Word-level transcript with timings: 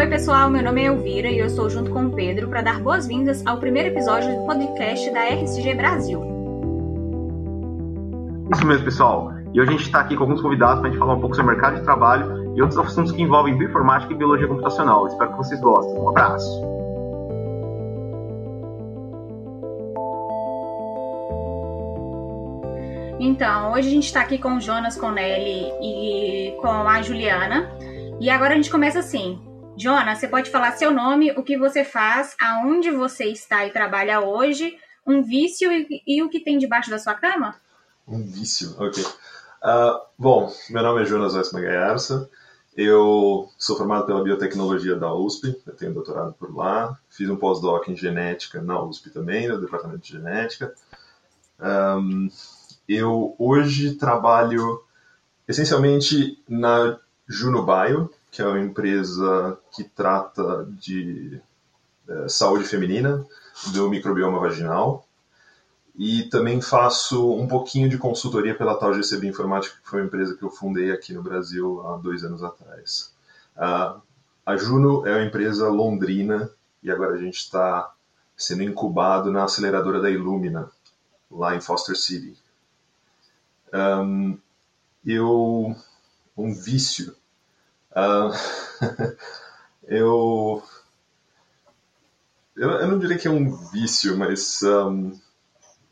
Oi, 0.00 0.06
pessoal, 0.06 0.48
meu 0.48 0.62
nome 0.62 0.80
é 0.80 0.86
Elvira 0.86 1.28
e 1.28 1.38
eu 1.38 1.44
estou 1.44 1.68
junto 1.68 1.90
com 1.90 2.06
o 2.06 2.10
Pedro 2.10 2.48
para 2.48 2.62
dar 2.62 2.80
boas-vindas 2.80 3.46
ao 3.46 3.58
primeiro 3.58 3.90
episódio 3.90 4.34
do 4.34 4.46
podcast 4.46 5.10
da 5.10 5.20
RSG 5.24 5.74
Brasil. 5.74 6.22
Isso 8.50 8.66
mesmo, 8.66 8.82
pessoal. 8.82 9.30
E 9.52 9.60
hoje 9.60 9.68
a 9.68 9.72
gente 9.72 9.84
está 9.84 10.00
aqui 10.00 10.16
com 10.16 10.22
alguns 10.22 10.40
convidados 10.40 10.80
para 10.80 10.88
a 10.88 10.90
gente 10.90 10.98
falar 10.98 11.12
um 11.12 11.20
pouco 11.20 11.36
sobre 11.36 11.52
mercado 11.52 11.76
de 11.76 11.82
trabalho 11.82 12.56
e 12.56 12.62
outros 12.62 12.78
assuntos 12.78 13.12
que 13.12 13.20
envolvem 13.20 13.58
bioinformática 13.58 14.10
e 14.14 14.16
biologia 14.16 14.48
computacional. 14.48 15.06
Espero 15.06 15.32
que 15.32 15.36
vocês 15.36 15.60
gostem. 15.60 15.94
Um 15.94 16.08
abraço. 16.08 16.62
Então, 23.20 23.72
hoje 23.72 23.88
a 23.88 23.90
gente 23.90 24.06
está 24.06 24.22
aqui 24.22 24.38
com 24.38 24.54
o 24.54 24.60
Jonas, 24.62 24.96
com 24.96 25.08
o 25.08 25.12
Nelly 25.12 25.70
e 25.82 26.56
com 26.58 26.88
a 26.88 27.02
Juliana. 27.02 27.70
E 28.18 28.30
agora 28.30 28.54
a 28.54 28.56
gente 28.56 28.70
começa 28.70 29.00
assim. 29.00 29.49
Jonas, 29.76 30.18
você 30.18 30.28
pode 30.28 30.50
falar 30.50 30.72
seu 30.72 30.90
nome, 30.90 31.32
o 31.32 31.42
que 31.42 31.56
você 31.56 31.84
faz, 31.84 32.36
aonde 32.40 32.90
você 32.90 33.24
está 33.26 33.66
e 33.66 33.72
trabalha 33.72 34.20
hoje, 34.20 34.76
um 35.06 35.22
vício 35.22 35.72
e, 35.72 36.02
e 36.06 36.22
o 36.22 36.28
que 36.28 36.40
tem 36.40 36.58
debaixo 36.58 36.90
da 36.90 36.98
sua 36.98 37.14
cama? 37.14 37.54
Um 38.06 38.22
vício, 38.22 38.74
ok. 38.78 39.02
Uh, 39.02 40.00
bom, 40.18 40.52
meu 40.70 40.82
nome 40.82 41.02
é 41.02 41.04
Jonas 41.04 41.34
Weissman 41.34 41.62
Gaiarsa, 41.62 42.30
eu 42.76 43.48
sou 43.58 43.76
formado 43.76 44.06
pela 44.06 44.22
biotecnologia 44.22 44.96
da 44.96 45.12
USP, 45.14 45.60
eu 45.66 45.74
tenho 45.74 45.94
doutorado 45.94 46.32
por 46.34 46.54
lá, 46.54 46.98
fiz 47.08 47.28
um 47.28 47.36
pós-doc 47.36 47.88
em 47.88 47.96
genética 47.96 48.62
na 48.62 48.82
USP 48.82 49.10
também, 49.10 49.48
no 49.48 49.60
departamento 49.60 50.00
de 50.00 50.12
genética. 50.12 50.74
Um, 51.60 52.28
eu 52.88 53.34
hoje 53.38 53.94
trabalho 53.94 54.82
essencialmente 55.46 56.42
na 56.48 56.98
Juno 57.28 57.64
Bio, 57.64 58.10
que 58.30 58.40
é 58.40 58.46
uma 58.46 58.60
empresa 58.60 59.58
que 59.72 59.84
trata 59.84 60.66
de 60.70 61.40
é, 62.08 62.28
saúde 62.28 62.64
feminina, 62.64 63.26
do 63.72 63.88
microbioma 63.88 64.38
vaginal. 64.38 65.06
E 65.96 66.24
também 66.24 66.60
faço 66.60 67.34
um 67.34 67.46
pouquinho 67.46 67.88
de 67.88 67.98
consultoria 67.98 68.54
pela 68.54 68.78
tal 68.78 68.94
GCB 68.94 69.26
Informática, 69.26 69.76
que 69.82 69.88
foi 69.88 70.00
uma 70.00 70.06
empresa 70.06 70.36
que 70.36 70.42
eu 70.42 70.50
fundei 70.50 70.92
aqui 70.92 71.12
no 71.12 71.22
Brasil 71.22 71.86
há 71.86 71.96
dois 71.96 72.24
anos 72.24 72.42
atrás. 72.42 73.12
Uh, 73.56 74.00
a 74.46 74.56
Juno 74.56 75.06
é 75.06 75.12
uma 75.12 75.24
empresa 75.24 75.68
londrina 75.68 76.50
e 76.82 76.90
agora 76.90 77.14
a 77.14 77.18
gente 77.18 77.36
está 77.36 77.92
sendo 78.36 78.62
incubado 78.62 79.30
na 79.30 79.44
aceleradora 79.44 80.00
da 80.00 80.10
Illumina, 80.10 80.70
lá 81.30 81.54
em 81.54 81.60
Foster 81.60 81.96
City. 81.96 82.36
Um, 83.72 84.38
eu. 85.04 85.76
Um 86.36 86.54
vício 86.54 87.14
Uh, 87.92 88.30
eu, 89.88 90.62
eu, 92.56 92.70
eu, 92.70 92.88
não 92.88 92.98
diria 92.98 93.18
que 93.18 93.26
é 93.26 93.30
um 93.30 93.56
vício, 93.68 94.16
mas 94.16 94.62
um, 94.62 95.18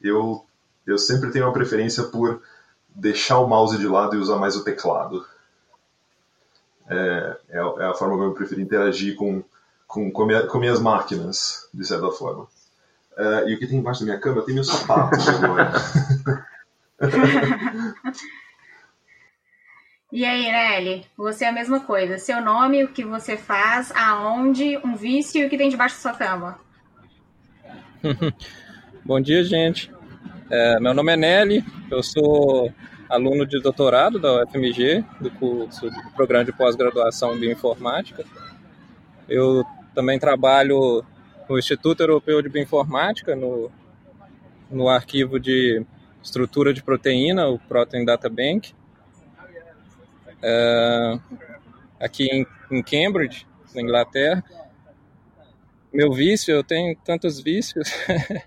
eu, 0.00 0.44
eu 0.86 0.98
sempre 0.98 1.30
tenho 1.30 1.46
uma 1.46 1.52
preferência 1.52 2.04
por 2.04 2.40
deixar 2.88 3.38
o 3.38 3.48
mouse 3.48 3.78
de 3.78 3.86
lado 3.86 4.14
e 4.16 4.18
usar 4.18 4.36
mais 4.36 4.56
o 4.56 4.64
teclado. 4.64 5.24
É, 6.88 7.36
é, 7.50 7.58
é 7.58 7.84
a 7.84 7.94
forma 7.94 8.14
como 8.14 8.30
eu 8.30 8.34
prefiro 8.34 8.60
interagir 8.60 9.14
com, 9.16 9.42
com, 9.86 10.10
com, 10.10 10.24
minha, 10.24 10.46
com 10.46 10.58
minhas 10.58 10.80
máquinas, 10.80 11.68
de 11.72 11.84
certa 11.84 12.10
forma. 12.10 12.44
Uh, 13.16 13.48
e 13.48 13.54
o 13.54 13.58
que 13.58 13.66
tem 13.66 13.78
embaixo 13.78 14.00
da 14.00 14.06
minha 14.06 14.20
cama 14.20 14.42
tem 14.42 14.54
meus 14.54 14.68
sapatos 14.68 15.28
agora. 15.28 15.72
E 20.10 20.24
aí, 20.24 20.50
Nelly, 20.50 21.04
você 21.14 21.44
é 21.44 21.48
a 21.48 21.52
mesma 21.52 21.80
coisa. 21.80 22.16
Seu 22.16 22.40
nome, 22.40 22.82
o 22.82 22.88
que 22.88 23.04
você 23.04 23.36
faz, 23.36 23.92
aonde, 23.94 24.78
um 24.78 24.96
vício 24.96 25.42
e 25.42 25.44
o 25.44 25.50
que 25.50 25.58
tem 25.58 25.68
debaixo 25.68 25.96
da 25.96 26.00
sua 26.00 26.14
cama. 26.14 26.58
Bom 29.04 29.20
dia, 29.20 29.44
gente. 29.44 29.92
É, 30.50 30.80
meu 30.80 30.94
nome 30.94 31.12
é 31.12 31.16
Nelly, 31.16 31.62
eu 31.90 32.02
sou 32.02 32.72
aluno 33.06 33.44
de 33.44 33.60
doutorado 33.60 34.18
da 34.18 34.44
UFMG, 34.44 35.04
do 35.20 35.30
curso 35.32 35.90
do 35.90 36.10
programa 36.16 36.46
de 36.46 36.52
pós-graduação 36.52 37.36
em 37.36 37.40
bioinformática. 37.40 38.24
Eu 39.28 39.62
também 39.94 40.18
trabalho 40.18 41.04
no 41.46 41.58
Instituto 41.58 42.00
Europeu 42.00 42.40
de 42.40 42.48
Bioinformática, 42.48 43.36
no, 43.36 43.70
no 44.70 44.88
arquivo 44.88 45.38
de 45.38 45.84
estrutura 46.22 46.72
de 46.72 46.82
proteína, 46.82 47.46
o 47.46 47.58
Protein 47.58 48.06
Data 48.06 48.30
Bank 48.30 48.72
uh, 50.42 51.20
aqui 52.00 52.24
em, 52.24 52.46
em, 52.70 52.82
Cambridge, 52.82 53.46
na 53.74 53.82
Inglaterra. 53.82 54.42
Meu 55.92 56.12
vício, 56.12 56.52
eu 56.52 56.62
tenho 56.62 56.96
tantos 57.04 57.40
vícios, 57.40 57.88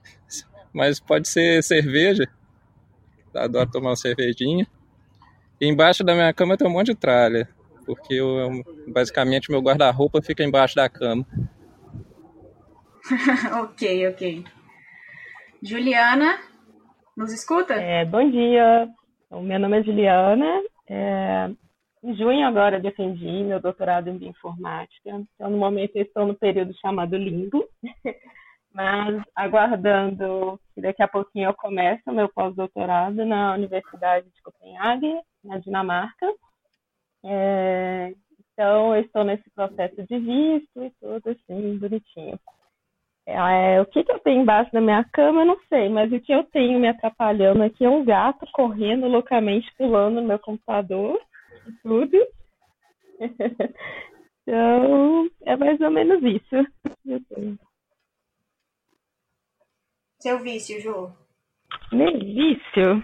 mas 0.73 0.99
pode 0.99 1.27
ser 1.27 1.63
cerveja. 1.63 2.27
Adoro 3.33 3.69
tomar 3.71 3.89
uma 3.89 3.95
cervejinha. 3.95 4.67
E 5.59 5.67
embaixo 5.67 6.03
da 6.03 6.13
minha 6.13 6.33
cama 6.33 6.57
tem 6.57 6.67
um 6.67 6.71
monte 6.71 6.87
de 6.87 6.95
tralha, 6.95 7.47
porque 7.85 8.15
eu, 8.15 8.63
basicamente 8.87 9.49
meu 9.49 9.61
guarda-roupa 9.61 10.21
fica 10.21 10.43
embaixo 10.43 10.75
da 10.75 10.89
cama. 10.89 11.25
ok, 13.63 14.07
ok. 14.09 14.43
Juliana, 15.61 16.39
nos 17.15 17.31
escuta? 17.31 17.75
É, 17.75 18.03
bom 18.05 18.29
dia. 18.29 18.89
O 19.29 19.41
meu 19.41 19.59
nome 19.59 19.79
é 19.79 19.83
Juliana. 19.83 20.61
É, 20.89 21.49
em 22.03 22.15
junho 22.15 22.45
agora 22.47 22.79
defendi 22.79 23.25
meu 23.43 23.59
doutorado 23.59 24.09
em 24.09 24.17
bioinformática. 24.17 25.09
Então, 25.09 25.49
no 25.49 25.57
momento, 25.57 25.95
eu 25.95 26.03
estou 26.03 26.25
no 26.25 26.35
período 26.35 26.73
chamado 26.79 27.15
limbo, 27.15 27.63
mas 28.73 29.21
aguardando 29.35 30.59
que 30.73 30.81
daqui 30.81 31.03
a 31.03 31.07
pouquinho 31.07 31.49
eu 31.49 31.53
comece 31.53 32.01
o 32.07 32.13
meu 32.13 32.27
pós-doutorado 32.29 33.23
na 33.25 33.53
Universidade 33.53 34.27
de 34.31 34.41
Copenhague, 34.41 35.19
na 35.43 35.59
Dinamarca. 35.59 36.25
É, 37.23 38.13
então, 38.53 38.95
eu 38.95 39.03
estou 39.03 39.23
nesse 39.23 39.47
processo 39.51 40.03
de 40.03 40.17
visto 40.17 40.83
e 40.83 40.91
tudo 40.99 41.29
assim, 41.29 41.77
bonitinho. 41.77 42.39
É, 43.27 43.79
o 43.79 43.85
que, 43.85 44.03
que 44.03 44.11
eu 44.11 44.19
tenho 44.19 44.41
embaixo 44.41 44.71
da 44.71 44.81
minha 44.81 45.03
cama, 45.13 45.41
eu 45.41 45.45
não 45.45 45.59
sei, 45.69 45.87
mas 45.87 46.11
o 46.11 46.19
que 46.19 46.33
eu 46.33 46.43
tenho 46.45 46.79
me 46.79 46.87
atrapalhando 46.87 47.61
aqui 47.61 47.85
é 47.85 47.89
um 47.89 48.03
gato 48.03 48.47
correndo 48.51 49.07
loucamente, 49.07 49.71
pulando 49.77 50.19
no 50.19 50.27
meu 50.27 50.39
computador 50.39 51.21
tudo. 51.83 52.17
então, 54.43 55.29
é 55.45 55.55
mais 55.55 55.79
ou 55.81 55.91
menos 55.91 56.21
isso. 56.23 57.57
Seu 60.19 60.39
vício, 60.39 60.79
Ju? 60.81 61.11
Meu 61.91 62.19
vício? 62.19 63.03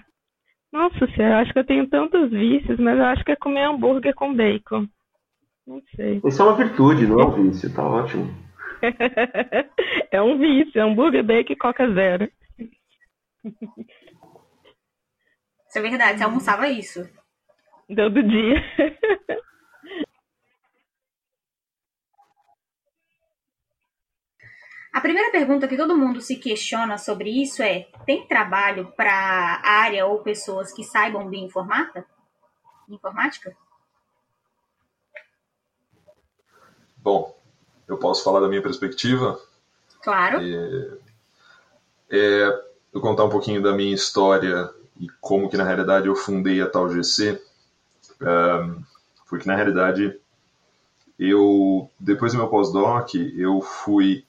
Nossa 0.72 1.08
senhora, 1.16 1.42
acho 1.42 1.54
que 1.54 1.60
eu 1.60 1.66
tenho 1.66 1.90
tantos 1.90 2.30
vícios, 2.30 2.80
mas 2.80 2.98
eu 2.98 3.06
acho 3.06 3.24
que 3.24 3.32
é 3.32 3.36
comer 3.36 3.64
hambúrguer 3.64 4.14
com 4.14 4.36
bacon. 4.36 4.88
Não 5.66 5.82
sei. 5.96 6.22
Isso 6.26 6.42
é 6.42 6.46
uma 6.46 6.56
virtude, 6.56 7.08
não 7.08 7.20
é 7.20 7.26
um 7.26 7.50
vício, 7.50 7.74
tá 7.74 7.84
ótimo. 7.84 8.28
é 10.12 10.22
um 10.22 10.38
vício, 10.38 10.82
hambúrguer, 10.82 11.24
bacon 11.24 11.54
e 11.54 11.56
coca 11.56 11.92
zero. 11.94 12.30
Isso 15.68 15.78
é 15.78 15.82
verdade, 15.82 16.20
você 16.20 16.24
almoçava 16.24 16.68
isso. 16.70 17.10
Todo 17.88 18.22
dia. 18.22 18.62
A 24.92 25.00
primeira 25.00 25.32
pergunta 25.32 25.68
que 25.68 25.78
todo 25.78 25.98
mundo 25.98 26.20
se 26.20 26.36
questiona 26.38 26.98
sobre 26.98 27.30
isso 27.30 27.64
é: 27.64 27.88
tem 28.06 28.28
trabalho 28.28 28.92
para 28.98 29.62
área 29.64 30.06
ou 30.06 30.24
pessoas 30.24 30.74
que 30.74 30.84
saibam 30.84 31.30
bioinformática? 31.30 32.06
Informática? 32.90 33.56
Bom, 36.98 37.40
eu 37.88 37.98
posso 37.98 38.24
falar 38.24 38.42
da 38.42 38.50
minha 38.50 38.62
perspectiva? 38.62 39.40
Claro. 40.02 40.40
É, 40.42 40.98
é, 42.10 42.64
eu 42.92 43.00
contar 43.00 43.24
um 43.24 43.30
pouquinho 43.30 43.62
da 43.62 43.74
minha 43.74 43.94
história 43.94 44.70
e 45.00 45.08
como 45.22 45.50
que 45.50 45.58
na 45.58 45.64
realidade 45.64 46.08
eu 46.08 46.16
fundei 46.16 46.60
a 46.60 46.70
tal 46.70 46.90
GC 46.90 47.40
um, 48.22 48.84
porque 49.30 49.48
na 49.48 49.56
realidade 49.56 50.20
eu 51.20 51.90
depois 52.00 52.32
do 52.32 52.38
meu 52.38 52.48
pós-doc 52.48 53.16
eu 53.16 53.62
fui 53.62 54.26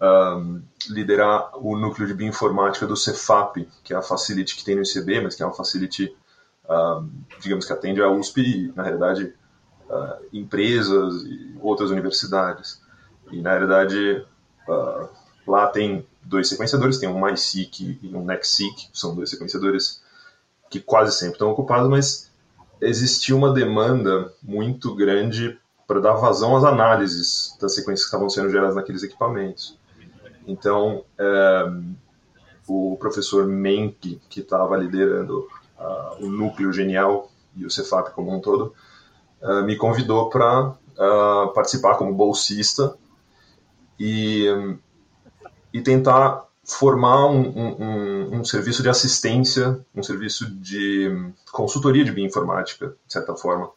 um, 0.00 0.62
liderar 0.88 1.50
o 1.54 1.76
núcleo 1.76 2.06
de 2.06 2.14
bioinformática 2.14 2.86
do 2.86 2.96
Cefap, 2.96 3.68
que 3.82 3.92
é 3.92 3.96
a 3.96 4.02
facility 4.02 4.56
que 4.56 4.64
tem 4.64 4.76
no 4.76 4.82
ICB, 4.82 5.20
mas 5.22 5.34
que 5.34 5.42
é 5.42 5.46
uma 5.46 5.54
facility, 5.54 6.14
um, 6.68 7.10
digamos 7.40 7.64
que 7.64 7.72
atende 7.72 8.00
a 8.00 8.10
USP 8.10 8.72
na 8.76 8.82
realidade, 8.82 9.34
uh, 9.88 10.24
empresas 10.32 11.24
e 11.24 11.56
outras 11.60 11.90
universidades. 11.90 12.80
E, 13.30 13.40
na 13.42 13.50
realidade, 13.50 14.24
uh, 14.68 15.08
lá 15.46 15.66
tem 15.66 16.06
dois 16.22 16.48
sequenciadores, 16.48 16.98
tem 16.98 17.08
um 17.08 17.20
MySeq 17.20 17.98
e 18.02 18.14
um 18.14 18.24
NextSeq, 18.24 18.90
são 18.92 19.14
dois 19.14 19.30
sequenciadores 19.30 20.02
que 20.70 20.80
quase 20.80 21.12
sempre 21.16 21.34
estão 21.34 21.50
ocupados, 21.50 21.88
mas 21.88 22.27
existia 22.80 23.34
uma 23.34 23.52
demanda 23.52 24.32
muito 24.42 24.94
grande 24.94 25.58
para 25.86 26.00
dar 26.00 26.14
vazão 26.14 26.56
às 26.56 26.64
análises 26.64 27.56
das 27.60 27.74
sequências 27.74 28.02
que 28.02 28.08
estavam 28.08 28.28
sendo 28.28 28.50
geradas 28.50 28.76
naqueles 28.76 29.02
equipamentos. 29.02 29.78
Então, 30.46 31.04
é, 31.18 31.72
o 32.68 32.96
professor 32.98 33.46
Menck, 33.46 34.20
que 34.28 34.40
estava 34.40 34.76
liderando 34.76 35.48
uh, 35.78 36.24
o 36.24 36.28
núcleo 36.28 36.72
genial 36.72 37.30
e 37.56 37.64
o 37.64 37.70
Cefap 37.70 38.12
como 38.12 38.34
um 38.34 38.40
todo, 38.40 38.74
uh, 39.42 39.62
me 39.64 39.76
convidou 39.76 40.28
para 40.28 40.68
uh, 40.68 41.52
participar 41.54 41.94
como 41.96 42.12
bolsista 42.12 42.94
e, 43.98 44.46
e 45.72 45.80
tentar 45.80 46.47
formar 46.68 47.26
um, 47.26 47.48
um, 47.48 48.38
um, 48.38 48.44
serviço 48.44 48.82
de 48.82 48.90
assistência, 48.90 49.80
um 49.94 50.02
serviço 50.02 50.50
de 50.50 51.32
consultoria 51.50 52.04
de 52.04 52.12
bioinformática, 52.12 52.88
de 53.06 53.12
certa 53.12 53.34
forma, 53.34 53.70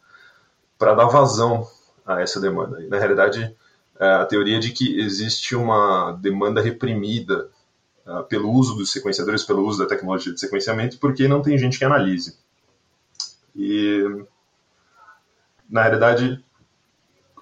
para 0.78 0.94
dar 0.94 1.06
vazão 1.06 1.66
a 2.06 2.22
essa 2.22 2.40
demanda. 2.40 2.82
E, 2.82 2.88
na 2.88 2.98
realidade, 2.98 3.56
é, 3.98 4.06
a 4.06 4.26
teoria 4.26 4.60
de 4.60 4.72
que 4.72 5.00
existe 5.00 5.56
uma 5.56 6.12
demanda 6.22 6.62
reprimida 6.62 7.50
uh, 8.06 8.24
pelo 8.24 8.52
uso 8.52 8.76
dos 8.76 8.92
sequenciadores, 8.92 9.44
pelo 9.44 9.66
uso 9.66 9.80
da 9.80 9.88
tecnologia 9.88 10.34
de 10.34 10.40
sequenciamento, 10.40 11.00
porque 11.00 11.28
não 11.28 11.42
tem 11.42 11.58
gente 11.58 11.80
que 11.80 11.86
analise. 11.86 12.38
E, 13.56 14.26
na 15.70 15.84
realidade, 15.84 16.44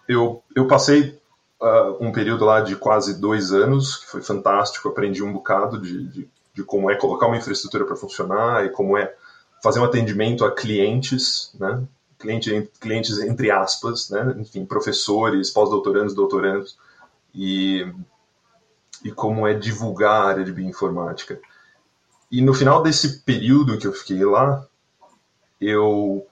eu, 0.07 0.43
eu 0.55 0.67
passei 0.67 1.19
uh, 1.61 1.97
um 2.03 2.11
período 2.11 2.45
lá 2.45 2.61
de 2.61 2.75
quase 2.75 3.19
dois 3.19 3.51
anos, 3.51 3.97
que 3.97 4.07
foi 4.07 4.21
fantástico, 4.21 4.87
aprendi 4.87 5.23
um 5.23 5.33
bocado 5.33 5.79
de, 5.79 6.07
de, 6.07 6.29
de 6.53 6.63
como 6.63 6.89
é 6.89 6.95
colocar 6.95 7.27
uma 7.27 7.37
infraestrutura 7.37 7.85
para 7.85 7.95
funcionar 7.95 8.65
e 8.65 8.69
como 8.69 8.97
é 8.97 9.13
fazer 9.61 9.79
um 9.79 9.85
atendimento 9.85 10.45
a 10.45 10.51
clientes, 10.51 11.53
né? 11.59 11.83
Cliente, 12.17 12.69
clientes 12.79 13.17
entre 13.19 13.49
aspas, 13.49 14.09
né? 14.09 14.35
enfim, 14.37 14.65
professores, 14.65 15.51
pós-doutorandos, 15.51 16.13
doutorandos, 16.13 16.77
e, 17.33 17.87
e 19.03 19.11
como 19.11 19.47
é 19.47 19.53
divulgar 19.53 20.21
a 20.21 20.27
área 20.27 20.43
de 20.43 20.51
bioinformática. 20.51 21.39
E 22.29 22.41
no 22.41 22.53
final 22.53 22.83
desse 22.83 23.21
período 23.21 23.77
que 23.77 23.87
eu 23.87 23.93
fiquei 23.93 24.23
lá, 24.25 24.65
eu, 25.61 26.25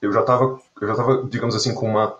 eu 0.00 0.12
já 0.12 0.20
estava, 0.20 0.60
já 0.80 1.22
digamos 1.28 1.54
assim, 1.54 1.74
com 1.74 1.90
uma, 1.90 2.16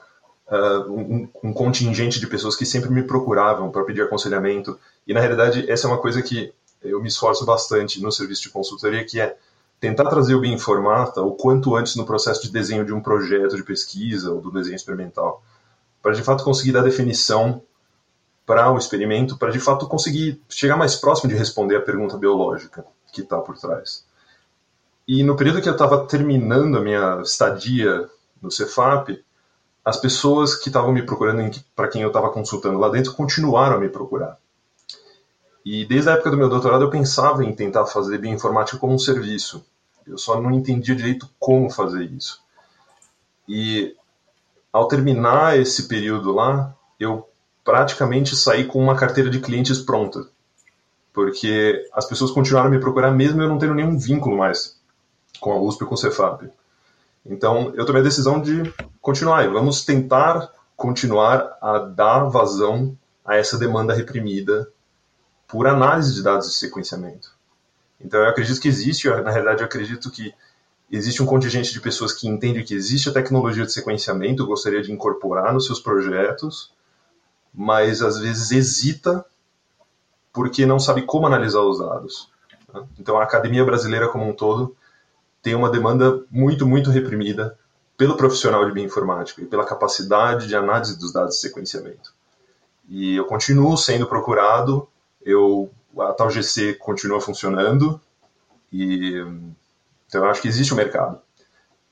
uh, 0.49 0.91
um, 0.91 1.29
um, 1.43 1.53
contingente 1.53 2.21
de 2.21 2.27
pessoas 2.27 2.57
que 2.57 2.67
sempre 2.67 2.91
me 2.91 3.03
procuravam 3.03 3.71
para 3.71 3.85
pedir 3.85 4.03
aconselhamento. 4.03 4.79
E 5.07 5.15
na 5.15 5.21
realidade, 5.21 5.71
essa 5.71 5.87
é 5.87 5.91
uma 5.91 5.99
coisa 5.99 6.23
que 6.23 6.53
eu 6.83 7.01
me 7.01 7.09
esforço 7.09 7.45
bastante 7.45 8.03
no 8.03 8.13
serviço 8.13 8.43
de 8.43 8.51
consultoria, 8.51 9.05
que 9.05 9.21
é 9.21 9.37
tentar 9.81 10.09
trazer 10.09 10.35
o 10.35 10.41
Bioinformata 10.41 11.23
o 11.23 11.33
quanto 11.33 11.75
antes 11.77 11.97
no 11.97 12.07
processo 12.07 12.43
de 12.43 12.51
desenho 12.51 12.85
de 12.85 12.93
um 12.93 13.01
projeto 13.01 13.57
de 13.57 13.63
pesquisa 13.63 14.33
ou 14.33 14.41
do 14.41 14.51
desenho 14.51 14.77
experimental, 14.77 15.43
para 16.03 16.13
de 16.13 16.23
fato 16.23 16.45
conseguir 16.45 16.73
dar 16.73 16.83
definição 16.83 17.63
para 18.47 18.71
o 18.71 18.77
experimento, 18.77 19.39
para 19.39 19.51
de 19.51 19.59
fato 19.59 19.87
conseguir 19.87 20.41
chegar 20.49 20.77
mais 20.77 20.97
próximo 20.97 21.31
de 21.31 21.37
responder 21.37 21.77
a 21.77 21.81
pergunta 21.81 22.17
biológica 22.17 22.85
que 23.11 23.23
está 23.23 23.39
por 23.39 23.57
trás. 23.57 24.05
E 25.07 25.23
no 25.23 25.37
período 25.37 25.63
que 25.63 25.69
eu 25.69 25.73
estava 25.73 26.07
terminando 26.07 26.77
a 26.77 26.81
minha 26.81 27.21
estadia 27.23 28.09
no 28.41 28.51
Cefap, 28.51 29.24
as 29.85 29.99
pessoas 29.99 30.57
que 30.57 30.69
estavam 30.69 30.93
me 30.93 31.03
procurando, 31.03 31.61
para 31.77 31.89
quem 31.89 32.03
eu 32.03 32.09
estava 32.09 32.31
consultando 32.31 32.79
lá 32.79 32.89
dentro, 32.89 33.13
continuaram 33.13 33.77
a 33.77 33.81
me 33.81 33.89
procurar. 33.89 34.39
E 35.65 35.85
desde 35.85 36.11
a 36.11 36.13
época 36.15 36.31
do 36.31 36.37
meu 36.37 36.49
doutorado 36.49 36.85
eu 36.85 36.91
pensava 36.91 37.45
em 37.45 37.55
tentar 37.55 37.87
fazer 37.87 38.19
bioinformática 38.19 38.79
como 38.79 38.95
um 38.95 38.99
serviço. 38.99 39.65
Eu 40.07 40.19
só 40.19 40.41
não 40.41 40.51
entendia 40.51 40.95
direito 40.95 41.29
como 41.39 41.71
fazer 41.71 42.05
isso. 42.05 42.41
E 43.49 43.95
ao 44.73 44.89
terminar 44.89 45.59
esse 45.59 45.87
período 45.87 46.33
lá, 46.33 46.75
eu 46.99 47.29
praticamente 47.63 48.37
saí 48.37 48.65
com 48.65 48.83
uma 48.83 48.97
carteira 48.97 49.31
de 49.31 49.41
clientes 49.41 49.79
pronta. 49.79 50.27
Porque 51.13 51.89
as 51.93 52.07
pessoas 52.07 52.31
continuaram 52.31 52.69
a 52.69 52.71
me 52.71 52.81
procurar 52.81 53.11
mesmo 53.11 53.41
eu 53.41 53.49
não 53.49 53.59
tendo 53.59 53.75
nenhum 53.75 53.99
vínculo 53.99 54.37
mais 54.37 54.79
com 55.41 55.53
a 55.53 55.61
USP 55.61 55.83
ou 55.83 55.89
com 55.89 55.95
o 55.95 55.99
Cefap. 55.99 56.51
Então 57.25 57.73
eu 57.75 57.87
tomei 57.87 58.03
a 58.03 58.05
decisão 58.05 58.41
de 58.41 58.63
continuar. 59.01 59.49
Vamos 59.51 59.85
tentar 59.85 60.51
continuar 60.77 61.57
a 61.61 61.79
dar 61.79 62.25
vazão 62.25 62.97
a 63.25 63.37
essa 63.37 63.59
demanda 63.59 63.95
reprimida 63.95 64.69
por 65.47 65.67
análise 65.67 66.15
de 66.15 66.23
dados 66.23 66.49
de 66.49 66.55
sequenciamento. 66.55 67.33
Então 68.01 68.21
eu 68.21 68.29
acredito 68.29 68.61
que 68.61 68.69
existe, 68.69 69.09
na 69.09 69.31
realidade 69.31 69.61
eu 69.61 69.67
acredito 69.67 70.11
que 70.11 70.35
existe 70.91 71.23
um 71.23 71.27
contingente 71.27 71.73
de 71.73 71.81
pessoas 71.81 72.13
que 72.13 72.29
entende 72.29 72.63
que 72.63 72.75
existe 72.75 73.09
a 73.09 73.13
tecnologia 73.13 73.65
de 73.65 73.73
sequenciamento, 73.73 74.47
gostaria 74.47 74.83
de 74.83 74.93
incorporar 74.93 75.53
nos 75.55 75.67
seus 75.67 75.81
projetos, 75.81 76.73
mas 77.53 78.03
às 78.03 78.19
vezes 78.19 78.51
hesita 78.51 79.25
porque 80.33 80.67
não 80.67 80.79
sabe 80.79 81.03
como 81.03 81.27
analisar 81.27 81.61
os 81.61 81.79
dados. 81.79 82.29
Né? 82.73 82.85
Então 82.99 83.17
a 83.19 83.23
academia 83.23 83.65
brasileira 83.65 84.09
como 84.09 84.29
um 84.29 84.35
todo 84.35 84.77
tem 85.45 85.55
uma 85.55 85.71
demanda 85.71 86.25
muito, 86.31 86.67
muito 86.67 86.91
reprimida 86.91 87.57
pelo 87.99 88.17
profissional 88.17 88.65
de 88.65 88.73
bioinformática 88.73 89.43
e 89.43 89.47
pela 89.47 89.67
capacidade 89.67 90.49
de 90.49 90.57
análise 90.57 90.99
dos 90.99 91.13
dados 91.13 91.35
de 91.35 91.41
sequenciamento. 91.43 92.15
E 92.89 93.15
eu 93.15 93.27
continuo 93.27 93.77
sendo 93.77 94.07
procurado 94.07 94.89
eu 95.23 95.71
a 95.99 96.13
tal 96.13 96.31
GC 96.31 96.75
continua 96.75 97.21
funcionando 97.21 98.01
e 98.73 99.23
então 100.07 100.25
eu 100.25 100.31
acho 100.31 100.41
que 100.41 100.49
existe 100.49 100.73
um 100.73 100.77
mercado. 100.77 101.19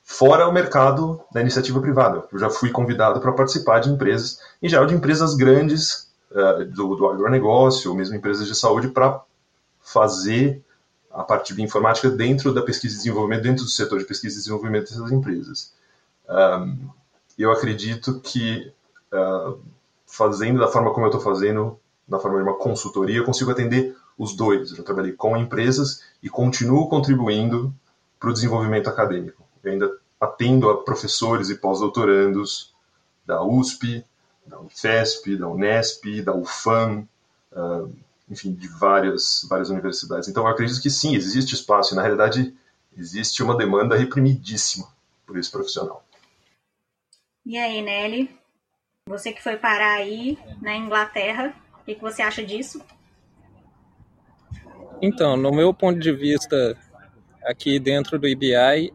Fora 0.03 0.47
o 0.47 0.51
mercado 0.51 1.21
da 1.31 1.39
iniciativa 1.39 1.79
privada. 1.79 2.23
Eu 2.31 2.39
já 2.39 2.49
fui 2.49 2.71
convidado 2.71 3.21
para 3.21 3.31
participar 3.31 3.79
de 3.79 3.89
empresas, 3.89 4.39
em 4.61 4.67
geral 4.67 4.85
de 4.85 4.93
empresas 4.93 5.35
grandes 5.35 6.11
uh, 6.31 6.65
do, 6.65 6.95
do 6.95 7.07
agronegócio, 7.07 7.89
ou 7.89 7.95
mesmo 7.95 8.15
empresas 8.15 8.47
de 8.47 8.55
saúde, 8.55 8.89
para 8.89 9.21
fazer 9.81 10.61
a 11.13 11.23
parte 11.23 11.53
de 11.53 11.61
informática 11.61 12.09
dentro 12.09 12.53
da 12.53 12.61
pesquisa 12.63 12.95
e 12.95 12.97
desenvolvimento, 12.97 13.43
dentro 13.43 13.63
do 13.63 13.69
setor 13.69 13.99
de 13.99 14.05
pesquisa 14.05 14.35
e 14.35 14.39
desenvolvimento 14.39 14.89
dessas 14.89 15.11
empresas. 15.11 15.73
Um, 16.27 16.89
eu 17.37 17.51
acredito 17.51 18.19
que 18.19 18.71
uh, 19.13 19.59
fazendo 20.07 20.59
da 20.59 20.67
forma 20.67 20.91
como 20.91 21.05
eu 21.05 21.09
estou 21.09 21.21
fazendo, 21.21 21.79
na 22.07 22.19
forma 22.19 22.37
de 22.37 22.43
uma 22.43 22.57
consultoria, 22.57 23.17
eu 23.17 23.25
consigo 23.25 23.51
atender 23.51 23.95
os 24.17 24.35
dois. 24.35 24.71
Eu 24.71 24.77
já 24.77 24.83
trabalhei 24.83 25.13
com 25.13 25.37
empresas 25.37 26.03
e 26.21 26.29
continuo 26.29 26.89
contribuindo 26.89 27.73
para 28.19 28.29
o 28.29 28.33
desenvolvimento 28.33 28.89
acadêmico. 28.89 29.43
Eu 29.63 29.71
ainda 29.71 29.97
atendo 30.19 30.69
a 30.69 30.83
professores 30.83 31.49
e 31.49 31.55
pós-doutorandos 31.55 32.73
da 33.25 33.43
USP, 33.43 34.03
da 34.45 34.59
UFESP, 34.59 35.37
da 35.37 35.47
Unesp, 35.47 36.21
da 36.21 36.33
UFAM, 36.33 37.07
uh, 37.51 37.93
enfim, 38.33 38.53
de 38.53 38.67
várias, 38.67 39.45
várias 39.49 39.69
universidades. 39.69 40.27
Então, 40.27 40.43
eu 40.43 40.49
acredito 40.49 40.81
que 40.81 40.89
sim, 40.89 41.15
existe 41.15 41.53
espaço. 41.53 41.93
E, 41.93 41.95
na 41.95 42.01
realidade, 42.01 42.53
existe 42.97 43.41
uma 43.41 43.55
demanda 43.55 43.95
reprimidíssima 43.95 44.87
por 45.25 45.37
esse 45.37 45.49
profissional. 45.49 46.03
E 47.45 47.57
aí, 47.57 47.81
Nelly? 47.81 48.29
Você 49.07 49.31
que 49.31 49.43
foi 49.43 49.57
parar 49.57 49.93
aí 49.93 50.37
na 50.61 50.75
Inglaterra, 50.75 51.53
o 51.81 51.85
que, 51.85 51.95
que 51.95 52.01
você 52.01 52.21
acha 52.21 52.43
disso? 52.43 52.81
Então, 55.01 55.35
no 55.37 55.51
meu 55.51 55.73
ponto 55.73 55.99
de 55.99 56.11
vista, 56.11 56.77
aqui 57.43 57.79
dentro 57.79 58.17
do 58.17 58.27
IBI, 58.27 58.93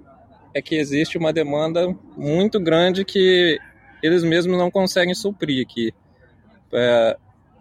é 0.54 0.62
que 0.62 0.74
existe 0.74 1.18
uma 1.18 1.32
demanda 1.32 1.94
muito 2.16 2.58
grande 2.58 3.04
que 3.04 3.58
eles 4.02 4.24
mesmos 4.24 4.56
não 4.56 4.70
conseguem 4.70 5.14
suprir 5.14 5.64
aqui. 5.64 5.92
É, 6.72 7.18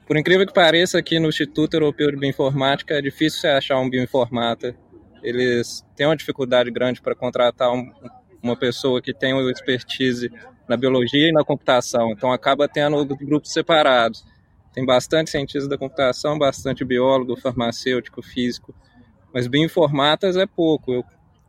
por 0.08 0.16
incrível 0.18 0.48
que 0.48 0.54
pareça, 0.54 0.98
aqui 0.98 1.20
no 1.20 1.28
Instituto 1.28 1.74
Europeu 1.74 2.10
de 2.10 2.16
Bioinformática 2.16 2.94
é 2.94 3.02
difícil 3.02 3.42
você 3.42 3.48
achar 3.50 3.78
um 3.78 3.90
bioinformata. 3.90 4.74
Eles 5.22 5.86
têm 5.98 6.08
uma 6.08 6.16
dificuldade 6.16 6.72
grande 6.72 7.02
para 7.02 7.14
contratar 7.14 7.74
um, 7.74 7.92
uma 8.42 8.56
pessoa 8.56 9.02
que 9.02 9.14
tem 9.14 9.34
uma 9.34 9.52
expertise 9.52 10.32
na 10.68 10.78
biologia 10.78 11.28
e 11.28 11.34
na 11.34 11.44
computação. 11.44 12.12
Então 12.12 12.32
acaba 12.32 12.70
tendo 12.70 13.06
grupos 13.18 13.52
separados. 13.52 14.24
Tem 14.74 14.86
bastante 14.86 15.30
cientista 15.30 15.68
da 15.68 15.78
computação, 15.78 16.40
bastante 16.40 16.86
biólogo, 16.86 17.36
farmacêutico, 17.36 18.22
físico, 18.22 18.74
mas 19.34 19.46
bioinformatas 19.46 20.38
é 20.38 20.46
pouco. 20.46 20.94
Eu, 20.94 21.04